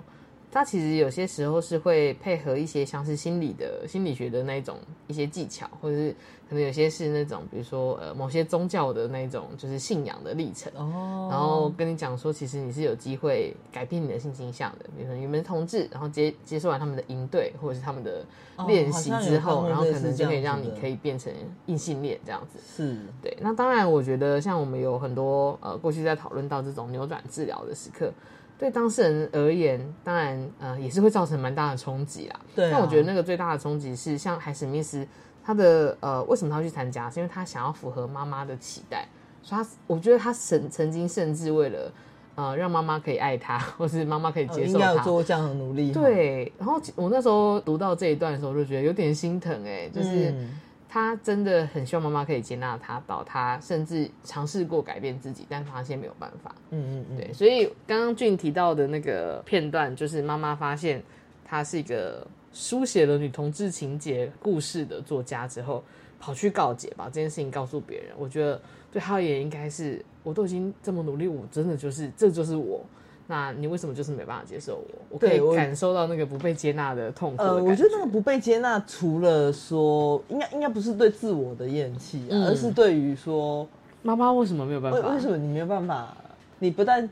[0.50, 6.14] 他其实有些时候是会配合一些像是心理的心理学的那种一些技巧，或者是
[6.48, 10.72] 可能有些是那种比如说呃某些宗教的那种就是信仰的历程。
[10.76, 14.86] 哦，然后跟你讲说，其实你是有机会改变你的性倾向的。
[14.96, 18.24] 比如说你们同志，然后接接受完他们的营队或者是他们的
[18.66, 21.30] 练习之后，然后可能就可以让你可以变成
[21.66, 22.58] 异性恋这样子。
[22.66, 28.10] 是对，那当然，我觉得像我们有很多呃过去在讨论到这种扭转治疗的时刻，
[28.58, 32.40] 对当事人而言，当然呃也是会造成蛮大的冲击啦。
[32.54, 35.06] 对啊但我觉得那个最大的冲击是，像海史密斯
[35.44, 39.06] 他的呃为什么他要去参加，是因为他想要符合妈妈的期待，
[39.42, 41.92] 所以他我觉得他曾曾经甚至为了
[42.34, 45.92] 呃让妈妈可以爱他，或是妈妈可以接受他，要做过这样的努力。
[45.92, 56.54] 哈，对，然后我那时候读到这一段的时候，我就觉得有点心疼哎、就是嗯他真的很希望妈妈可以接纳他，到他甚至尝试过改变自己，但发现没有办法。
[56.70, 61.02] 嗯嗯嗯，对，所以刚刚俊提到的那个片段，就是妈妈发现
[61.44, 65.82] 他是一个书写了女同志情节故事的作家之后，
[66.18, 68.12] 跑去告解，把这件事情告诉别人。
[68.16, 68.60] 我觉得
[68.92, 72.84] 对他而言，应该是我都已经这么努力，我真的就是这就是我。
[73.28, 75.04] 那你为什么就是没办法接受我？
[75.10, 83.66] 我可以感受到那个不被接纳的痛苦的呃，我觉得那个不被接纳，除了说应该应该不是对自我的厌弃、啊，嗯而是对于说
[84.02, 84.98] 妈妈为什么没有办法？
[84.98, 86.16] 为为什么你没有办法？
[86.58, 87.08] 你不但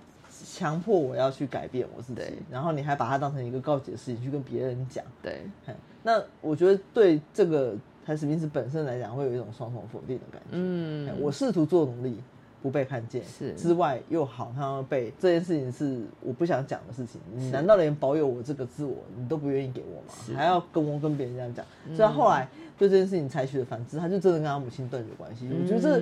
[0.47, 2.21] 强迫我要去改变我自己，
[2.51, 5.05] 然后你还把它当成一个告解的事情去跟别人讲。
[5.23, 5.43] 对，
[6.03, 7.75] 那我觉得对这个
[8.07, 10.49] 台史密斯本身来讲，会有一种双重否定的感觉。
[10.53, 12.21] 嗯，我试图做努力，
[12.65, 17.21] 不被看见，是之外又好像被这件事情是我不想讲的事情。
[17.35, 20.35] 你难道连保有我这个自我，你都不愿意给我吗？
[20.35, 21.67] 还要跟我跟别人这样讲？
[21.87, 22.49] 嗯所以他后来
[22.79, 25.47] 对这件事情采取了反制，他就真的跟他母亲断绝关系。
[25.63, 26.01] 我觉得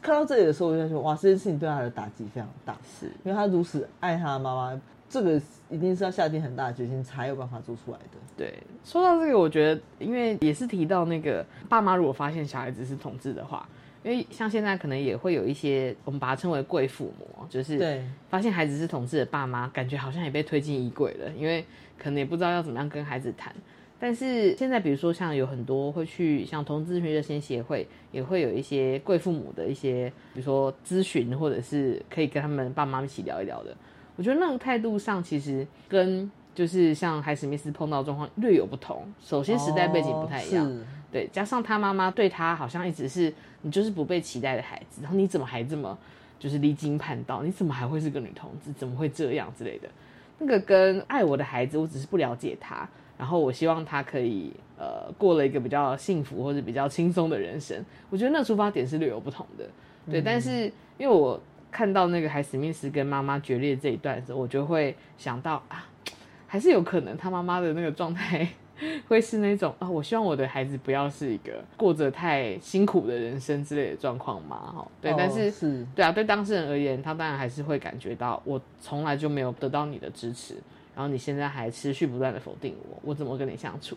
[0.00, 8.18] 看到这里的时候，我就想说，哇，这件事情对他的打击非常大，是因为他如此爱他的妈妈，这个一定是要下定很大的决心才有办法做出来的。
[8.36, 8.54] 对，
[8.84, 13.68] 说到这个，我觉得因为也是提到那个爸妈如果发现小孩子是同志的话，
[14.04, 21.64] 因为像现在可能也会有一些我们把它称为贵父母哦，就是对发现孩子是同志的爸妈，感觉好像也被推进衣柜了，因为
[21.98, 23.52] 可能也不知道要怎么样跟孩子谈。
[23.98, 33.74] 但是现在，比如说像有很多会去像同志咨询热线协会，也会有一些贵父母的一些，比如说咨询，或者是可以跟他们爸妈一起聊一聊的。
[34.16, 39.10] 我觉得那种态度上，其实跟就是像海史密斯碰到的状况略有不同。
[39.22, 43.32] 首先时代背景不太一样，哦对，加上他妈妈对他好像一直是
[43.64, 45.98] 你就是不被期待的孩子，然后你怎么还这么
[46.38, 47.42] 就是离经叛道？
[47.42, 48.70] 你怎么还会是个女同志？
[48.74, 49.88] 怎么会这样之类的？
[50.38, 52.86] 那个跟爱我的孩子，我只是不了解他，
[53.16, 57.82] 然后我希望他可以呃过了一个比较幸福或者比较轻松的人生。
[58.10, 59.64] 我觉得那个出发点是略有不同的，
[60.10, 60.20] 对。
[60.20, 60.64] 但是
[60.98, 61.40] 因为我
[61.70, 65.88] 看到那个海史密斯跟妈妈决裂这一段的时候，我就会想到啊，
[66.46, 68.46] 还是有可能他妈妈的那个状态
[69.08, 75.86] 会是那种啊，我希望我的孩子不要是一个过着太辛苦的人生之类的状况嘛，哈，对，哦但是是。
[75.94, 80.54] 对啊，对当事人而言，他当然还是会感觉到我从来就没有得到你的支持，
[80.94, 83.96] 然后你现在还持续不断的否定我，我怎么跟你相处？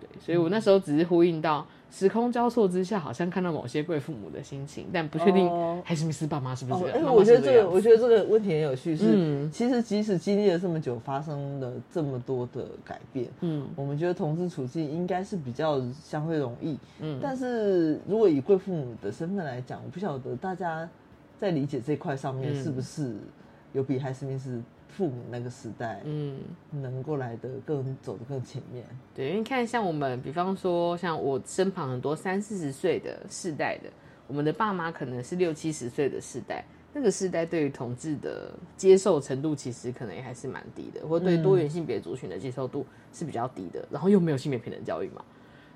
[0.00, 7.00] 对，所以我那时候只是呼应到时空交错之下，好像看到某些贵父母的心情，但不确定哦海史密斯爸妈是不是哦这，样。
[7.00, 8.96] 妈妈因为我觉得这个，我觉得这个问题很有趣。
[8.96, 16.76] 是，嗯其实即使经历了这么久，发生了这么多的改变，嗯我们觉得同志处境应该是比较相对容易。
[16.98, 20.88] 嗯但是如果以贵父母的身份来讲，我不晓得大家
[21.38, 23.14] 在理解这块上面嗯是不是
[23.72, 24.60] 有比海史密斯
[24.96, 26.38] 父母那个时代嗯。
[26.70, 28.84] 能够来得更走得更前面。
[29.14, 33.90] 对，因为你看，像我们，比方说，像我身旁很多三四十岁的世代的，
[34.26, 45.24] 我们的爸妈可能是六七十岁的世代，那个世代对于同志的接受程度，其实可能也还是蛮低的，或对多元性别族群的接受度是比较低的，然后又没有性别平等教育嘛，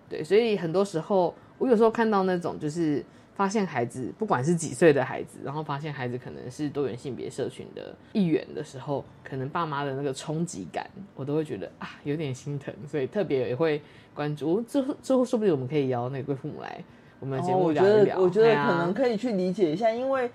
[0.08, 3.04] 对，所以很多时候，我有时候看到那种就是
[3.38, 13.80] 发现孩子不管是几岁的孩子，然后发现孩子可能是多元性别社群的一员的时候，可能爸妈的那个冲击感，我都会觉得啊有点心疼，所以特别也会
[14.12, 14.60] 关注。
[14.62, 16.82] 之后之后说不定我们可以邀那个贵父母来
[17.20, 18.18] 我们的节哦，目聊一聊。
[18.18, 20.28] 我觉得我觉得可能可以去理解一下，因为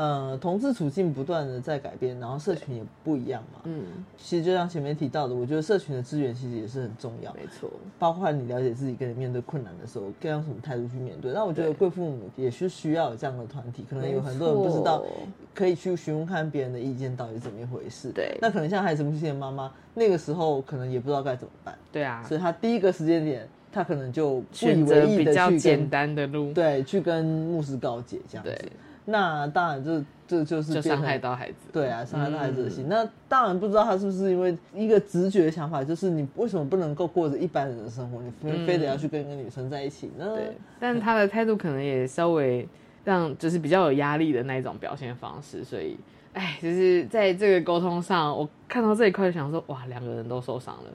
[0.00, 3.60] 呃，同志处境不断的在改变，然后社群也不一样嘛。
[3.64, 3.82] 嗯，
[4.16, 11.32] 其实就像前面提到的，我觉得社群的资源其实也是很重要，没错，包括你了解自己跟你面对困难的时候，该用什么态度去面对。
[11.32, 15.04] 那我觉得贵父母也是需要有这样的团体，可能有很多人不知道，
[15.54, 18.10] 可以去询问看别人的意见到底是怎么一回事。
[18.10, 28.72] 对那可能像孩子母亲的妈妈，那个时候可能也不知道该怎么办，对啊，所以他第一个时间点，他可能就选择比较简单的路，对去跟牧师告解这样子对。
[29.10, 31.56] 那当然这这就是就伤害到孩子。
[31.72, 32.86] 对啊，伤害到孩子的嗯心。
[32.88, 40.24] 那当然不知道他是不是因为一个直觉的想法，就是你为什么不能够过着一般人的生活，你非、非得要去跟一个女生在一起呢？
[40.28, 42.66] 嗯对，但他的态度可能也稍微
[43.04, 45.96] 让就是比较有压力的那一种表现方式，所以，
[46.32, 50.90] 哎，就是在这个沟通上，我看到这一块就想说，哇，两个人都受伤了，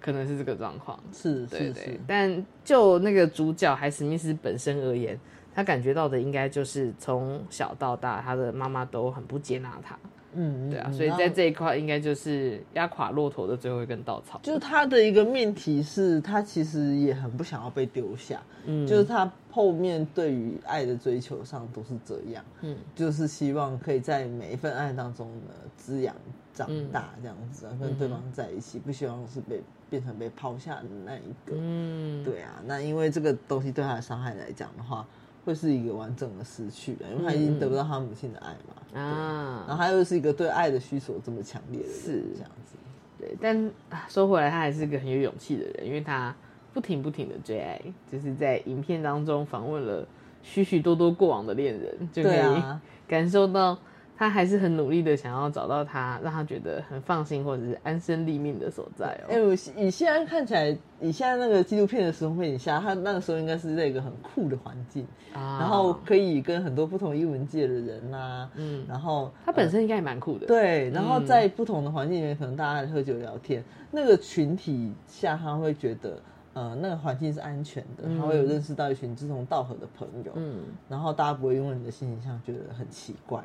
[0.00, 0.96] 可能是这个状况。
[1.12, 5.18] 是对对是是，，但就那个主角海史密斯本身而言，
[5.56, 9.98] 他感觉到的应该就是从小到大，他的妈妈都很不接纳他，
[10.34, 11.30] 嗯，对啊，嗯所以在。
[11.30, 14.38] 这一块应该就是压垮骆驼的最后一根稻草。
[14.42, 26.14] 就是他的一个命题是，他其实也很不想要被丢下，嗯就是他后面对于爱的追求上都是这样，嗯就是希望可以在每一份爱当中呢滋养
[26.52, 31.56] 长大这样子，跟对方在一起，不希望是被变成被抛下的那一个。
[31.56, 35.06] 嗯，对啊，那因为这个东西对他的伤害来讲的话，
[35.46, 38.74] 会是一个完整的失去啊，因为他已经得不到他母亲的爱嘛。
[38.92, 42.76] 对啊，然后他又是一个对爱的需求这么强烈的人，是这样子。
[43.18, 46.34] 对，但啊说回来，他还是个很有勇气的人，因为他
[46.74, 47.80] 不停不停的追爱，
[48.10, 50.06] 就是在影片当中访问了
[50.42, 52.62] 许许多多过往的恋人，就可以
[53.06, 53.78] 感受到
[54.16, 59.28] 他还是很努力的想要找到他，让他觉得很放心或者是安身立命的所在哦。
[59.28, 65.58] 哎、我以现在看起来，以现在那个纪录片的时空背景下，他那个时候应该是在一个很酷的环境，啊。
[65.60, 68.84] 然后可以跟很多不同英文界的人呐、嗯。
[68.88, 76.18] 然后呃他本身应该也蛮酷的，对，然后嗯在不同的环境里面，可能大家喝酒聊天，那个群体下，他会觉得，
[76.54, 83.42] 呃，那个环境是安全的，他会有认识到一群志同道合的朋友，嗯，然后大家不会因为你的性倾向觉得很奇怪，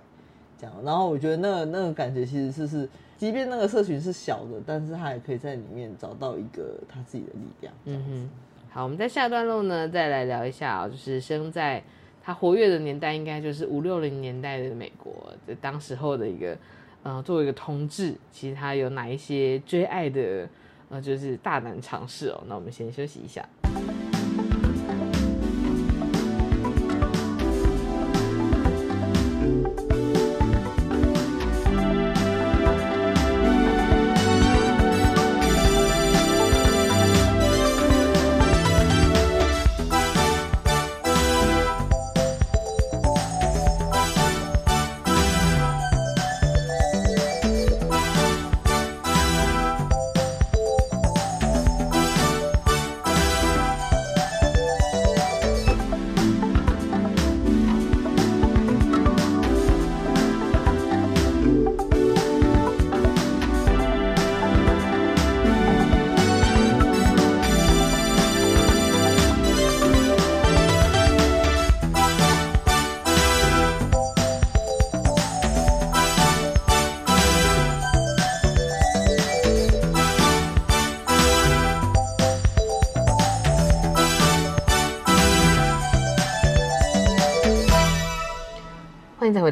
[0.84, 7.74] 然后我觉得那个那个感觉其实是是，即便那个社群是小的，但是他也可以在里面找到一个他自己的力量。
[7.86, 8.30] 嗯哼，
[8.72, 11.82] 好，我们在下段落呢，再来聊一下、哦，就是生在
[12.24, 16.58] 他活跃的年代，应该就是五六零年代的美国，在当时候的一个，
[17.04, 20.48] 呃，作为一个同志，其实他有哪一些追爱的，
[20.90, 22.44] 呃，就是大胆尝试哦。
[22.48, 23.44] 那我们先休息一下。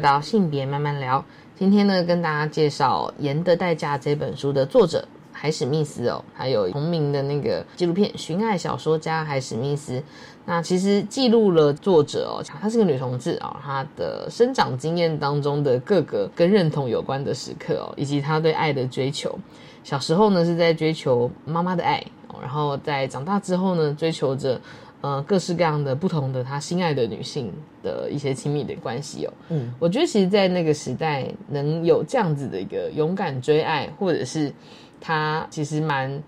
[0.00, 1.22] 到性别慢慢聊。
[1.56, 9.98] 今天呢，跟大家介绍《盐的代价》这本书的作者海史密斯哦，还有同名的那个纪录片《寻爱小说家海史密斯》。
[10.46, 19.38] 那其实记录了作者哦，她是个女同志哦，她的生长经验当中的各个跟认同有关的时刻哦，以及她对爱的追求。
[19.84, 22.02] 小时候呢，是在追求妈妈的爱，
[22.40, 24.58] 然后在长大之后呢，追求着。
[25.02, 27.50] 呃，各式各样的不同的他心爱的女性
[27.82, 34.52] 的一些亲密的关系哦，嗯，我觉得其实，在那个时代能有这样子的一个勇敢追爱，或者是
[35.00, 36.22] 他其实蛮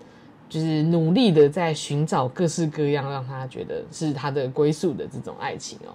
[0.49, 5.93] 就是努力的在寻找各式各样让他觉得是他的归宿的这种爱情哦，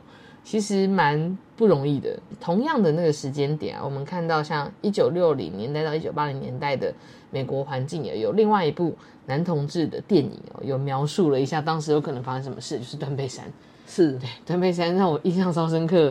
[0.50, 2.18] 其实蛮不容易的。
[2.40, 6.90] 同样的那个时间点啊，我们看到像一九六零年代到一九八零年代的
[7.30, 8.96] 美国环境也有另外一部。
[9.26, 13.44] 男同志的电影哦，有描述了一下当时有可能发生什么事，就是断背山。
[13.86, 16.10] 是对断背山让我印象超深刻。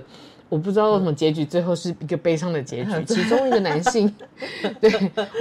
[0.49, 4.13] 我不知道为什么结局最后是一个悲伤的结局， 其中一个男性，
[4.79, 4.91] 对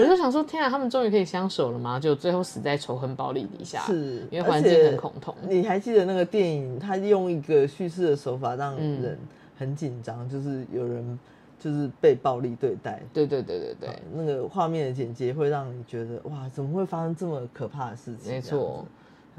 [0.01, 1.99] 我就想说，天啊，他们终于可以相守了吗？
[2.01, 5.35] 就最后死在仇恨暴力底下，是因为环境很恐同。
[5.49, 6.79] 你还记得那个电影？
[6.79, 9.19] 他用一个叙事的手法让人
[9.57, 11.19] 很紧张，就是有人。
[11.59, 18.35] 就是被暴力对待，对对对对对，那个画面的剪接会让你觉得哇，怎么会发生这么可怕的事情？
[18.35, 18.85] 没错，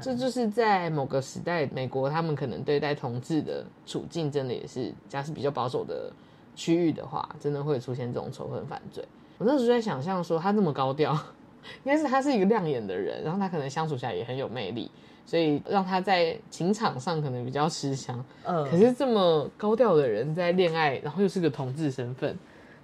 [0.00, 6.12] 这就是在某个时代，美国他们可能对待同志的处境，真的也是，假使比较保守的
[6.54, 9.04] 区域的话，真的会出现这种仇恨犯罪。
[9.38, 11.12] 我那时候在想象说，他这么高调，
[11.84, 14.90] 应该是他是一个亮眼的人，然后他可能相处起来也很有魅力。
[15.26, 22.34] 所以让他在情场上可能比较吃香，嗯，可是这么高调的人在恋爱，然后又是个同志身份，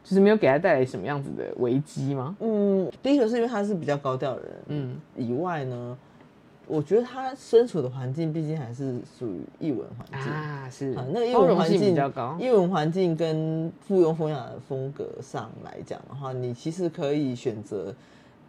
[0.02, 2.36] 就是没有给他带来什么样子的危机吗？
[2.40, 5.96] 嗯，第一个是因为他是比较高调的人，嗯，以外呢，
[6.66, 17.94] 我觉得他身处的环境毕竟还是属于译文环境啊，是啊，那个译文环境比较高，译文环境跟附庸风雅的风格上来讲的话，你其实可以选择。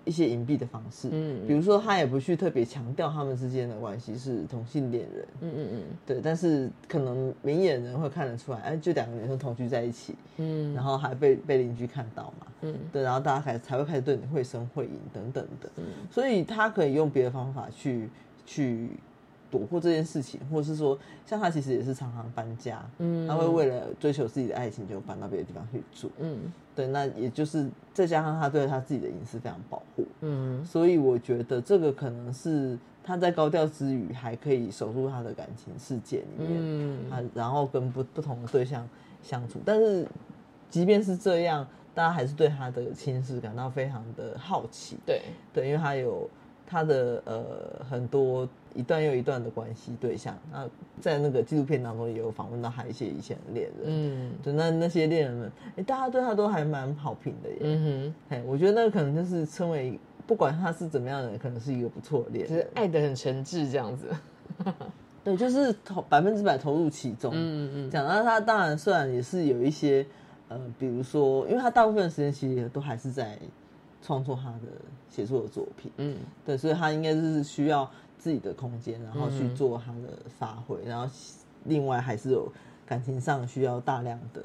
[0.06, 18.10] 一些隐蔽的方式，嗯，比如说他也不去特别强调他们之间的关系是同性恋人，嗯嗯嗯，对，但是可能明眼人会看得出来，哎，就两个女生同居在一起，嗯，然后还被被邻居看到嘛，嗯，对，然后大家开才会开始对你绘声绘影等等的，嗯，所以他可以用别的方法去
[18.46, 18.90] 去。
[19.56, 38.86] 躲过这件事情，或者是说，像他其实也是常常搬家，嗯，他会为了追求自己的爱情，就搬到别的地方去住，嗯，对，那也就是再加上他对他自己的隐私非常保护，嗯，所以我觉得这个可能是他在高调之余，还可以守住他的感情世界里面，嗯，啊，然后跟不不同的对象
[39.24, 40.06] 相处，但是
[40.70, 45.22] 即便是这样，大家还是对他的亲事感到非常的好奇，对，
[45.54, 46.30] 对，因为他有
[46.66, 48.48] 他的呃很多。
[48.78, 59.98] 一段又一段的关系对象，那在那个纪录片当中也有访问到他一些以前的恋人，嗯，对，那那些恋人们，哎，大家对他都还蛮好评的耶，嗯哼，哎，我觉得那个可能就是称为
[60.28, 64.10] 不管他是怎么样的人，可能是一个不错的恋，就是爱的很诚挚这样子，
[65.24, 70.06] 对，就是投百分之百投入其中，嗯嗯，讲到他当然虽然也是有一些，
[70.50, 73.40] 呃，比如说，因为他大部分时间其实都还是在
[74.06, 74.68] 创作他的
[75.10, 77.90] 写作的作品，嗯，对，所以他应该是需要。
[78.18, 81.08] 自己的空间，然后去做他的发挥，然后
[81.66, 82.52] 另外还是有
[82.84, 84.44] 感情上需要大量的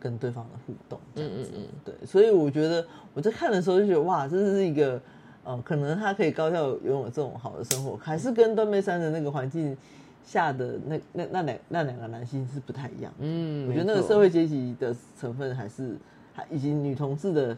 [0.00, 4.98] 跟对方的互动，嗯嗯嗯，对，所以我觉得我在看的时候就觉得哇，这是一个
[5.44, 9.76] 呃，可能他可以高效拥有这种好的生活，还是跟断背山的那个环境
[10.24, 15.98] 下的那那那两那两个男性是不太一样，嗯，我觉得那个社会阶级的成分还是
[16.32, 17.54] 还以及女同志的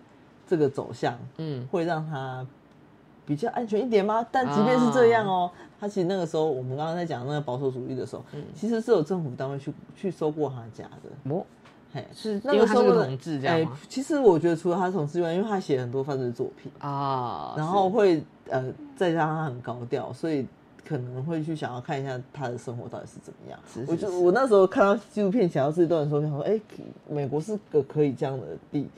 [0.50, 2.44] 这个走向，嗯，会让他。
[3.26, 4.26] 比较安全一点吗？
[4.32, 5.48] 但即便是这样哦，
[5.78, 8.24] 他其实那个时候，我们刚刚在讲那个保守主义的时候，
[8.56, 11.32] 其实是有政府单位去去收过他家的。
[11.32, 11.46] 哦，
[11.92, 13.78] 嘿，是那个时候统治这样吗？
[13.88, 18.64] 其实我觉得除了他统治外，因为他写很多犯罪作品啊，然后会呃
[18.96, 20.44] 再加上他很高调，所以
[20.84, 23.60] 可能会去想要看一下他的生活到底是怎么样。
[23.86, 26.60] 我就我那时候看到纪录片想到这段的时候，想说，哎，
[27.08, 28.88] 美国是个可以这样的地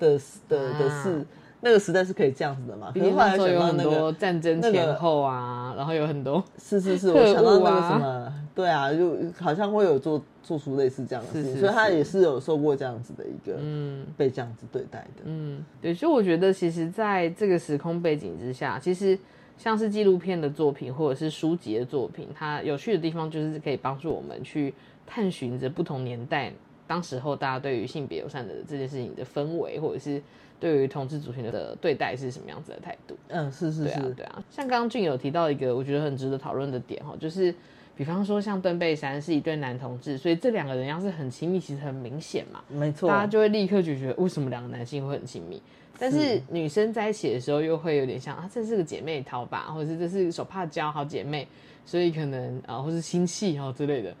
[0.00, 1.24] 的的的事。
[1.62, 2.90] 那个时代是可以这样子的嘛？
[2.90, 19.18] 比如说有很多战争前后啊，然后有很多是是是，我想到那个什么，对啊，就好像会有做做出类似这样的事情，所以他也是有受过这样子的一个，嗯，被这样子对待的，嗯，对，所以我觉得其实在这个时空背景之下，其实
[19.58, 24.72] 像是纪录片的作品或者是书籍的作品，它有趣的地方就是可以帮助我们去
[25.06, 26.50] 探寻着不同年代
[26.90, 30.20] 当时候大家对于性别友善的这件事情的氛围，或者是。
[30.60, 33.16] 对于同志族群的对待是什么样子的态度？
[33.28, 34.44] 嗯，是是是，对啊。
[34.50, 37.50] 像刚刚俊有提到一个我觉得很值得讨论的点哈，就是
[37.96, 45.60] 比比方说像邓贝山是一对男同志，所以这两个人要是很亲密，其实很明显嘛，没错，大家就会立刻就觉得为什么两个男性会很亲密？
[45.98, 51.46] 但是女生在一起的时候又会有点像啊，这是个姐妹淘吧，或者是这是手帕交好姐妹，
[51.84, 54.14] 所以可能啊，或是亲戚哦之类的。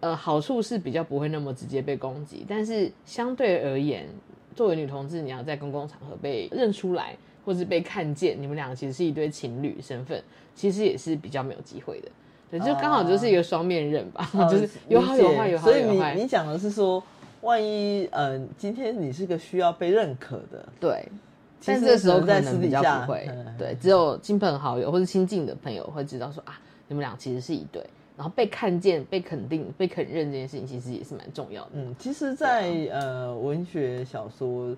[0.00, 4.06] 呃，好处是比较不会那么直接被攻击，但是相对而言，
[4.54, 10.22] 作为女同志，你要在公共场合被认出来，或是被看见，你们两个其实是一对情侣身份，
[10.54, 12.08] 其实也是比较没有机会的。
[12.50, 17.02] 对，就刚好就是一个双面刃吧， 就是有好有坏，有好有坏所以你讲的是说，
[17.40, 21.08] 万一呃，今天你是个需要被认可的，对，
[21.64, 27.84] 但这时候可能在私底下不会嗯，对，只有亲朋好友或者亲近的朋友会知道说啊，你们俩其实是一对，
[28.16, 31.70] 然后被看见、被肯定、被肯认这件事情，其实也是蛮重要的。
[31.74, 34.74] 嗯，其实在，呃文学小说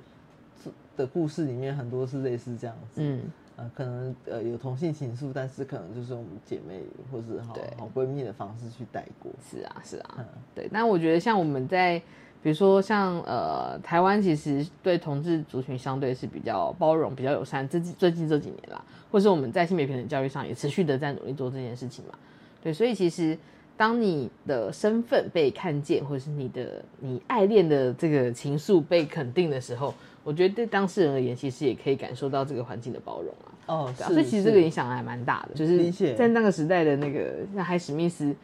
[0.97, 3.01] 的故事里面，很多是类似这样子。
[3.01, 3.22] 嗯，
[3.55, 6.82] 呃，可能呃有同性情愫，但是可能就是我们姐妹
[7.12, 9.30] 或是好对好闺蜜的方式去带过。
[9.49, 10.24] 是啊，是啊，嗯
[10.55, 10.68] 对。
[10.72, 11.97] 但我觉得像我们在，
[12.43, 17.68] 比如说像呃台湾，其实对同志族群相对是比较包容、比较友善。
[17.68, 22.18] 这最近这几年啦，或是我们在性别平等教育上也持续的在努力做这件事情嘛。
[22.62, 23.36] 对，所以其实
[23.76, 29.94] 当你的身份被看见，或者是你的你爱恋的这个情愫被肯定的时候，
[30.24, 33.46] 我觉得对当事人而言，其实也可以感受到这个环境的包容啊。
[33.66, 38.34] 哦，对啊是，所以其实这个影响还蛮大的，就是在那个时代的那个像海史密斯，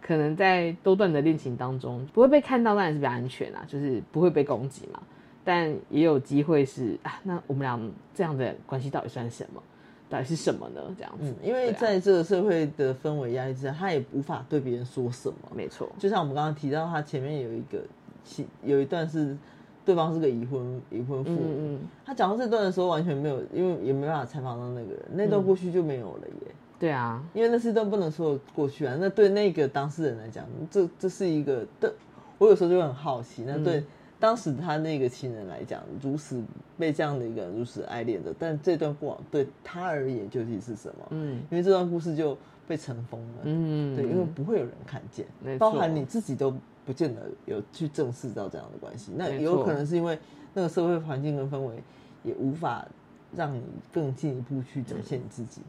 [0.00, 5.02] 可能在多段的恋情当中不会被看到，当然是比较安全啊，就是不会被攻击嘛。
[5.42, 7.78] 但也有机会是啊，那我们俩
[8.14, 9.62] 这样的关系到底算什么？
[10.14, 10.80] 到底是什么呢？
[10.96, 15.36] 这样子，嗯，因为在这个社会的氛围压力之下，他也无法对别人说什么。
[15.52, 17.80] 没错，就像我们刚刚提到，他前面有一个
[18.22, 19.36] 其有一段是
[19.84, 26.54] 对方是个已婚已婚妇女，嗯嗯，他讲到这段的时候完全没有，因为也没办法采访到那个人，那段过去就没有了耶。
[26.78, 28.96] 对啊，因为那是一段不能说过去啊。
[29.00, 31.92] 那对那个当事人来讲，这这是一个的，
[32.38, 33.82] 我有时候就会很好奇，那对
[34.24, 36.42] 当时他那个情人来讲，如此
[36.78, 41.06] 被这样的一个人如此爱恋的，但这段过往对他而言究竟是什么？
[41.10, 42.34] 嗯因为这段故事就
[42.66, 45.26] 被尘封了，嗯，对，因为不会有人看见
[45.58, 46.54] 包含你自己都
[46.86, 49.12] 不见得有去正视到这样的关系。
[49.14, 50.18] 那有可能是因为
[50.54, 51.74] 那个社会环境跟氛围
[52.22, 52.82] 也无法
[53.36, 53.60] 让你
[53.92, 55.60] 更进一步去展现你自己。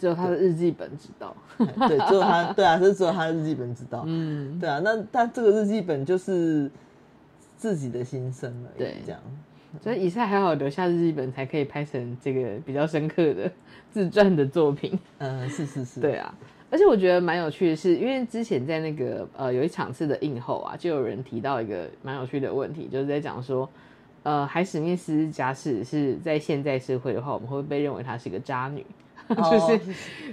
[0.00, 1.36] 只有他的日记本知道，
[1.86, 4.02] 对，只有他，对啊，这只有他的日记本知道。
[4.08, 6.68] 嗯，对啊，那但这个日记本就是
[7.62, 9.20] 自己的心声而已，对这样。
[9.80, 13.48] 所以以赛还好留下日记本，才可以拍成这个比较深刻的
[13.92, 14.98] 自传的作品。
[15.18, 16.34] 嗯，是是是，对啊，
[16.70, 23.70] 而且我觉得蛮有趣的是，因为之前在那个呃有一场次的映后啊，就有人提到一个蛮有趣的问题，就是在讲说，
[24.24, 28.84] 呃，海史密斯假使是在现在社会的话，我们会不会被认为她是一个渣女？
[29.30, 29.80] 就是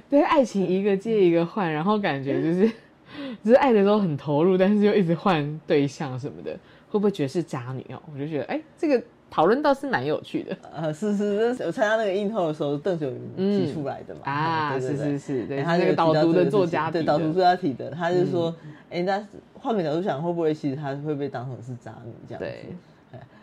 [0.09, 2.67] 对爱情一个接一个换，然后感觉就是
[3.45, 6.59] 就是爱的时候很投入，但是又一直换对象什么的，
[6.89, 8.01] 会不会觉得是渣女哦？
[8.13, 10.57] 我就觉得哎、这个讨论倒是蛮有趣的。
[10.73, 14.21] 呃，是是，那是我参加那个映后的时候，邓九云提出来的嘛。
[14.23, 18.53] 啊，是是是，对，哎他个导读的作家对导读作家提的，他就说，
[18.89, 22.47] 哎，那换个角度想，会不会其实他会被当成是渣女这样子？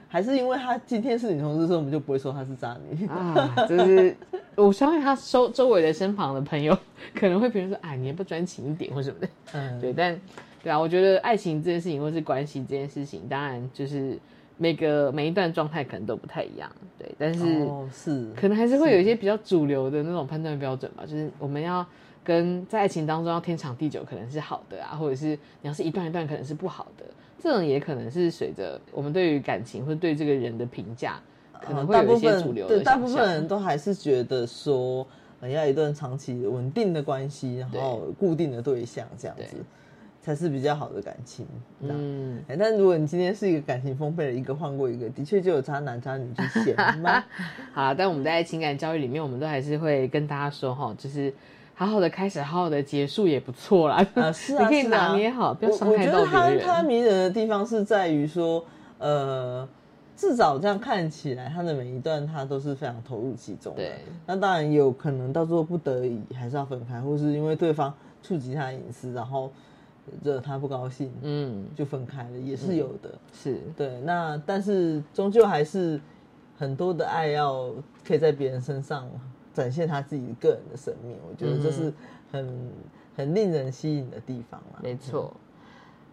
[0.09, 3.07] 还是因为他今天是女同志，所以我们就不会说她是渣女。
[3.11, 4.17] 啊，就是
[4.55, 6.79] 我相信他周周围的身旁的朋友
[7.13, 9.29] 可能会评论说，哎，你也不专情一点或什么的。
[9.53, 10.19] 嗯，对，但
[10.67, 14.19] 对啊，我觉得爱情这件事情或是关系这件事情，当然就是
[14.57, 21.87] 每个每一段状态可能都不太一样，对，但是哦，是，可能还是会有一些比较主流的那种判断标准吧，就是我们要
[22.25, 27.05] 跟在爱情当中要天长地久，可能是好的啊，或者是你要是一段一段，可能是不好的，
[27.41, 31.21] 这种也可能是随着我们对于感情或者对这个人的评价，
[31.61, 32.81] 可能会有一些主流的。
[32.81, 35.07] 大部分人都还是觉得说，
[35.39, 39.55] 呃要一段长期稳定的关系，然后固定的对象这样子。
[39.55, 39.61] 对，
[40.27, 41.47] 才是比较好的感情。
[41.83, 47.25] 嗯，但如果你今天是一个感情丰沛的一个换过一个，的确就有渣男渣女之嫌 吗？
[47.73, 51.33] 好，但我们在情感教育里面，我们都还是会跟大家说哈，就是
[51.75, 54.05] 好好的开始，好好的结束也不错啦。
[54.17, 56.83] 啊，是啊， 你可以拿捏好，不要我我觉伤害到别得他他。
[56.83, 58.65] 迷人的地方是在于说，
[58.99, 59.69] 呃，
[60.17, 63.83] 至少这样看起来，他的每一段他都是非常投入其中的。
[63.83, 63.93] 对，
[64.27, 69.53] 那当然有可能到最后不得已还是要分开，或是因为对方触及他的隐私，然后
[70.23, 73.15] 惹他不高兴，嗯，就分开了，也是有的。
[73.33, 76.01] 是，对，那但是终究还是
[76.57, 77.71] 很多的爱要
[78.05, 79.09] 可以在别人身上
[79.53, 81.93] 展现他自己个人的生命，我觉得这是
[82.31, 82.71] 很、
[83.17, 84.81] 很令人吸引的地方啦。
[84.83, 85.33] 没错。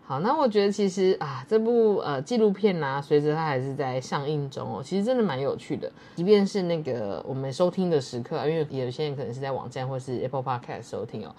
[0.06, 5.89] 好，那我觉得其实啊，这部呃纪录片呢、随着它还是在上映中哦，其实真的蛮有趣的。
[6.16, 11.34] 即便是那个我们收听的时刻啊，因为有些人可能是在网站或是 Apple Podcast 收听哦，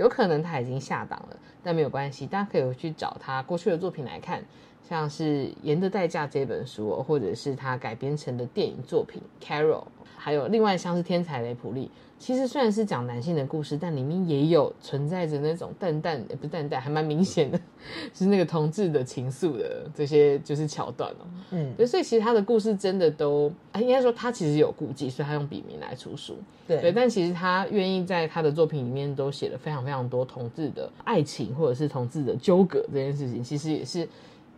[0.00, 4.42] 有可能他已经下档了，但没有关系，大家可以去找他过去的作品来看，
[4.88, 9.82] 像是《盐的代价》这本书、或者是他改编成的电影作品《Carol》，
[10.16, 11.86] 还有另外像是《天才雷普利》。
[12.20, 17.58] 其实虽然是讲男性的故事，但里面也有存在着那种淡淡，也不是淡淡，还蛮明显的，
[18.12, 21.24] 就是那个同志的情愫的这些就是桥段哦。
[21.52, 26.36] 嗯，对，所以其实他的故事真的都，啊应该说他其实有顾忌，所以他用笔名来出书。
[26.68, 34.06] 对对，但其实他愿意在他的作品里面都写了非常非常多同志的爱情或者是同志的纠葛这件事情，其实也是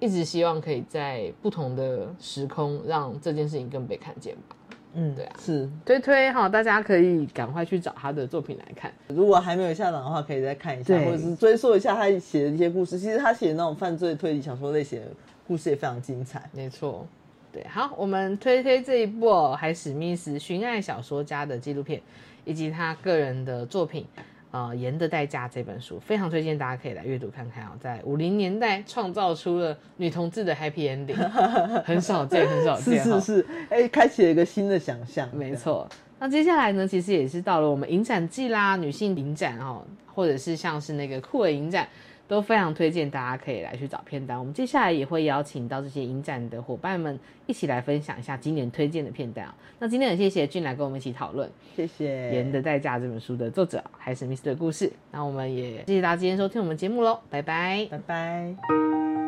[0.01, 4.57] 一直希望可以在不同的时空让这件事情更被看见吧。
[4.95, 5.69] 嗯，对啊是。
[5.85, 8.93] 推推哈，大家可以赶快去找他的作品来看。
[9.09, 12.99] 如果还没有下档的话，可以再看一下，或者是追溯一下他写的一些故事。
[12.99, 15.07] 其实他写的那种犯罪推理小说类型的
[15.47, 16.49] 故事也非常精彩。
[16.53, 17.07] 没错，
[17.53, 22.01] 对，好，我们推推这一部、哦、海史密斯寻爱小说家的纪录片，
[22.45, 24.07] 以及他个人的作品。
[24.53, 27.71] 呃，《盐的代价》这本书非常推荐，大家可以来阅读看看哦。
[27.81, 31.17] 在五零年代创造出了女同志的 happy ending，
[31.83, 33.11] 很少见，很少是见是。
[33.13, 35.27] 是是，哎、开启了一个新的想象。
[35.35, 35.89] 没错。
[36.19, 39.83] 那接下来呢，其实也是到了我们影展季啦，女性影展哦，
[40.15, 41.89] 或者是像是那个酷儿影展，
[42.33, 44.39] 都非常推荐大家可以来去找片单。
[44.39, 49.55] 我们接下来也会邀请到这些影展的伙伴们一起来分享一下今年推荐的片单啊。
[49.79, 52.31] 那今天很谢谢俊来跟我们一起讨论谢谢。
[52.33, 54.91] 《盐的代价》这本书的作者海史密斯的故事。
[55.11, 57.87] 那我们也谢谢大家今天收听我们节目喽，拜拜。
[57.91, 59.22] 拜拜。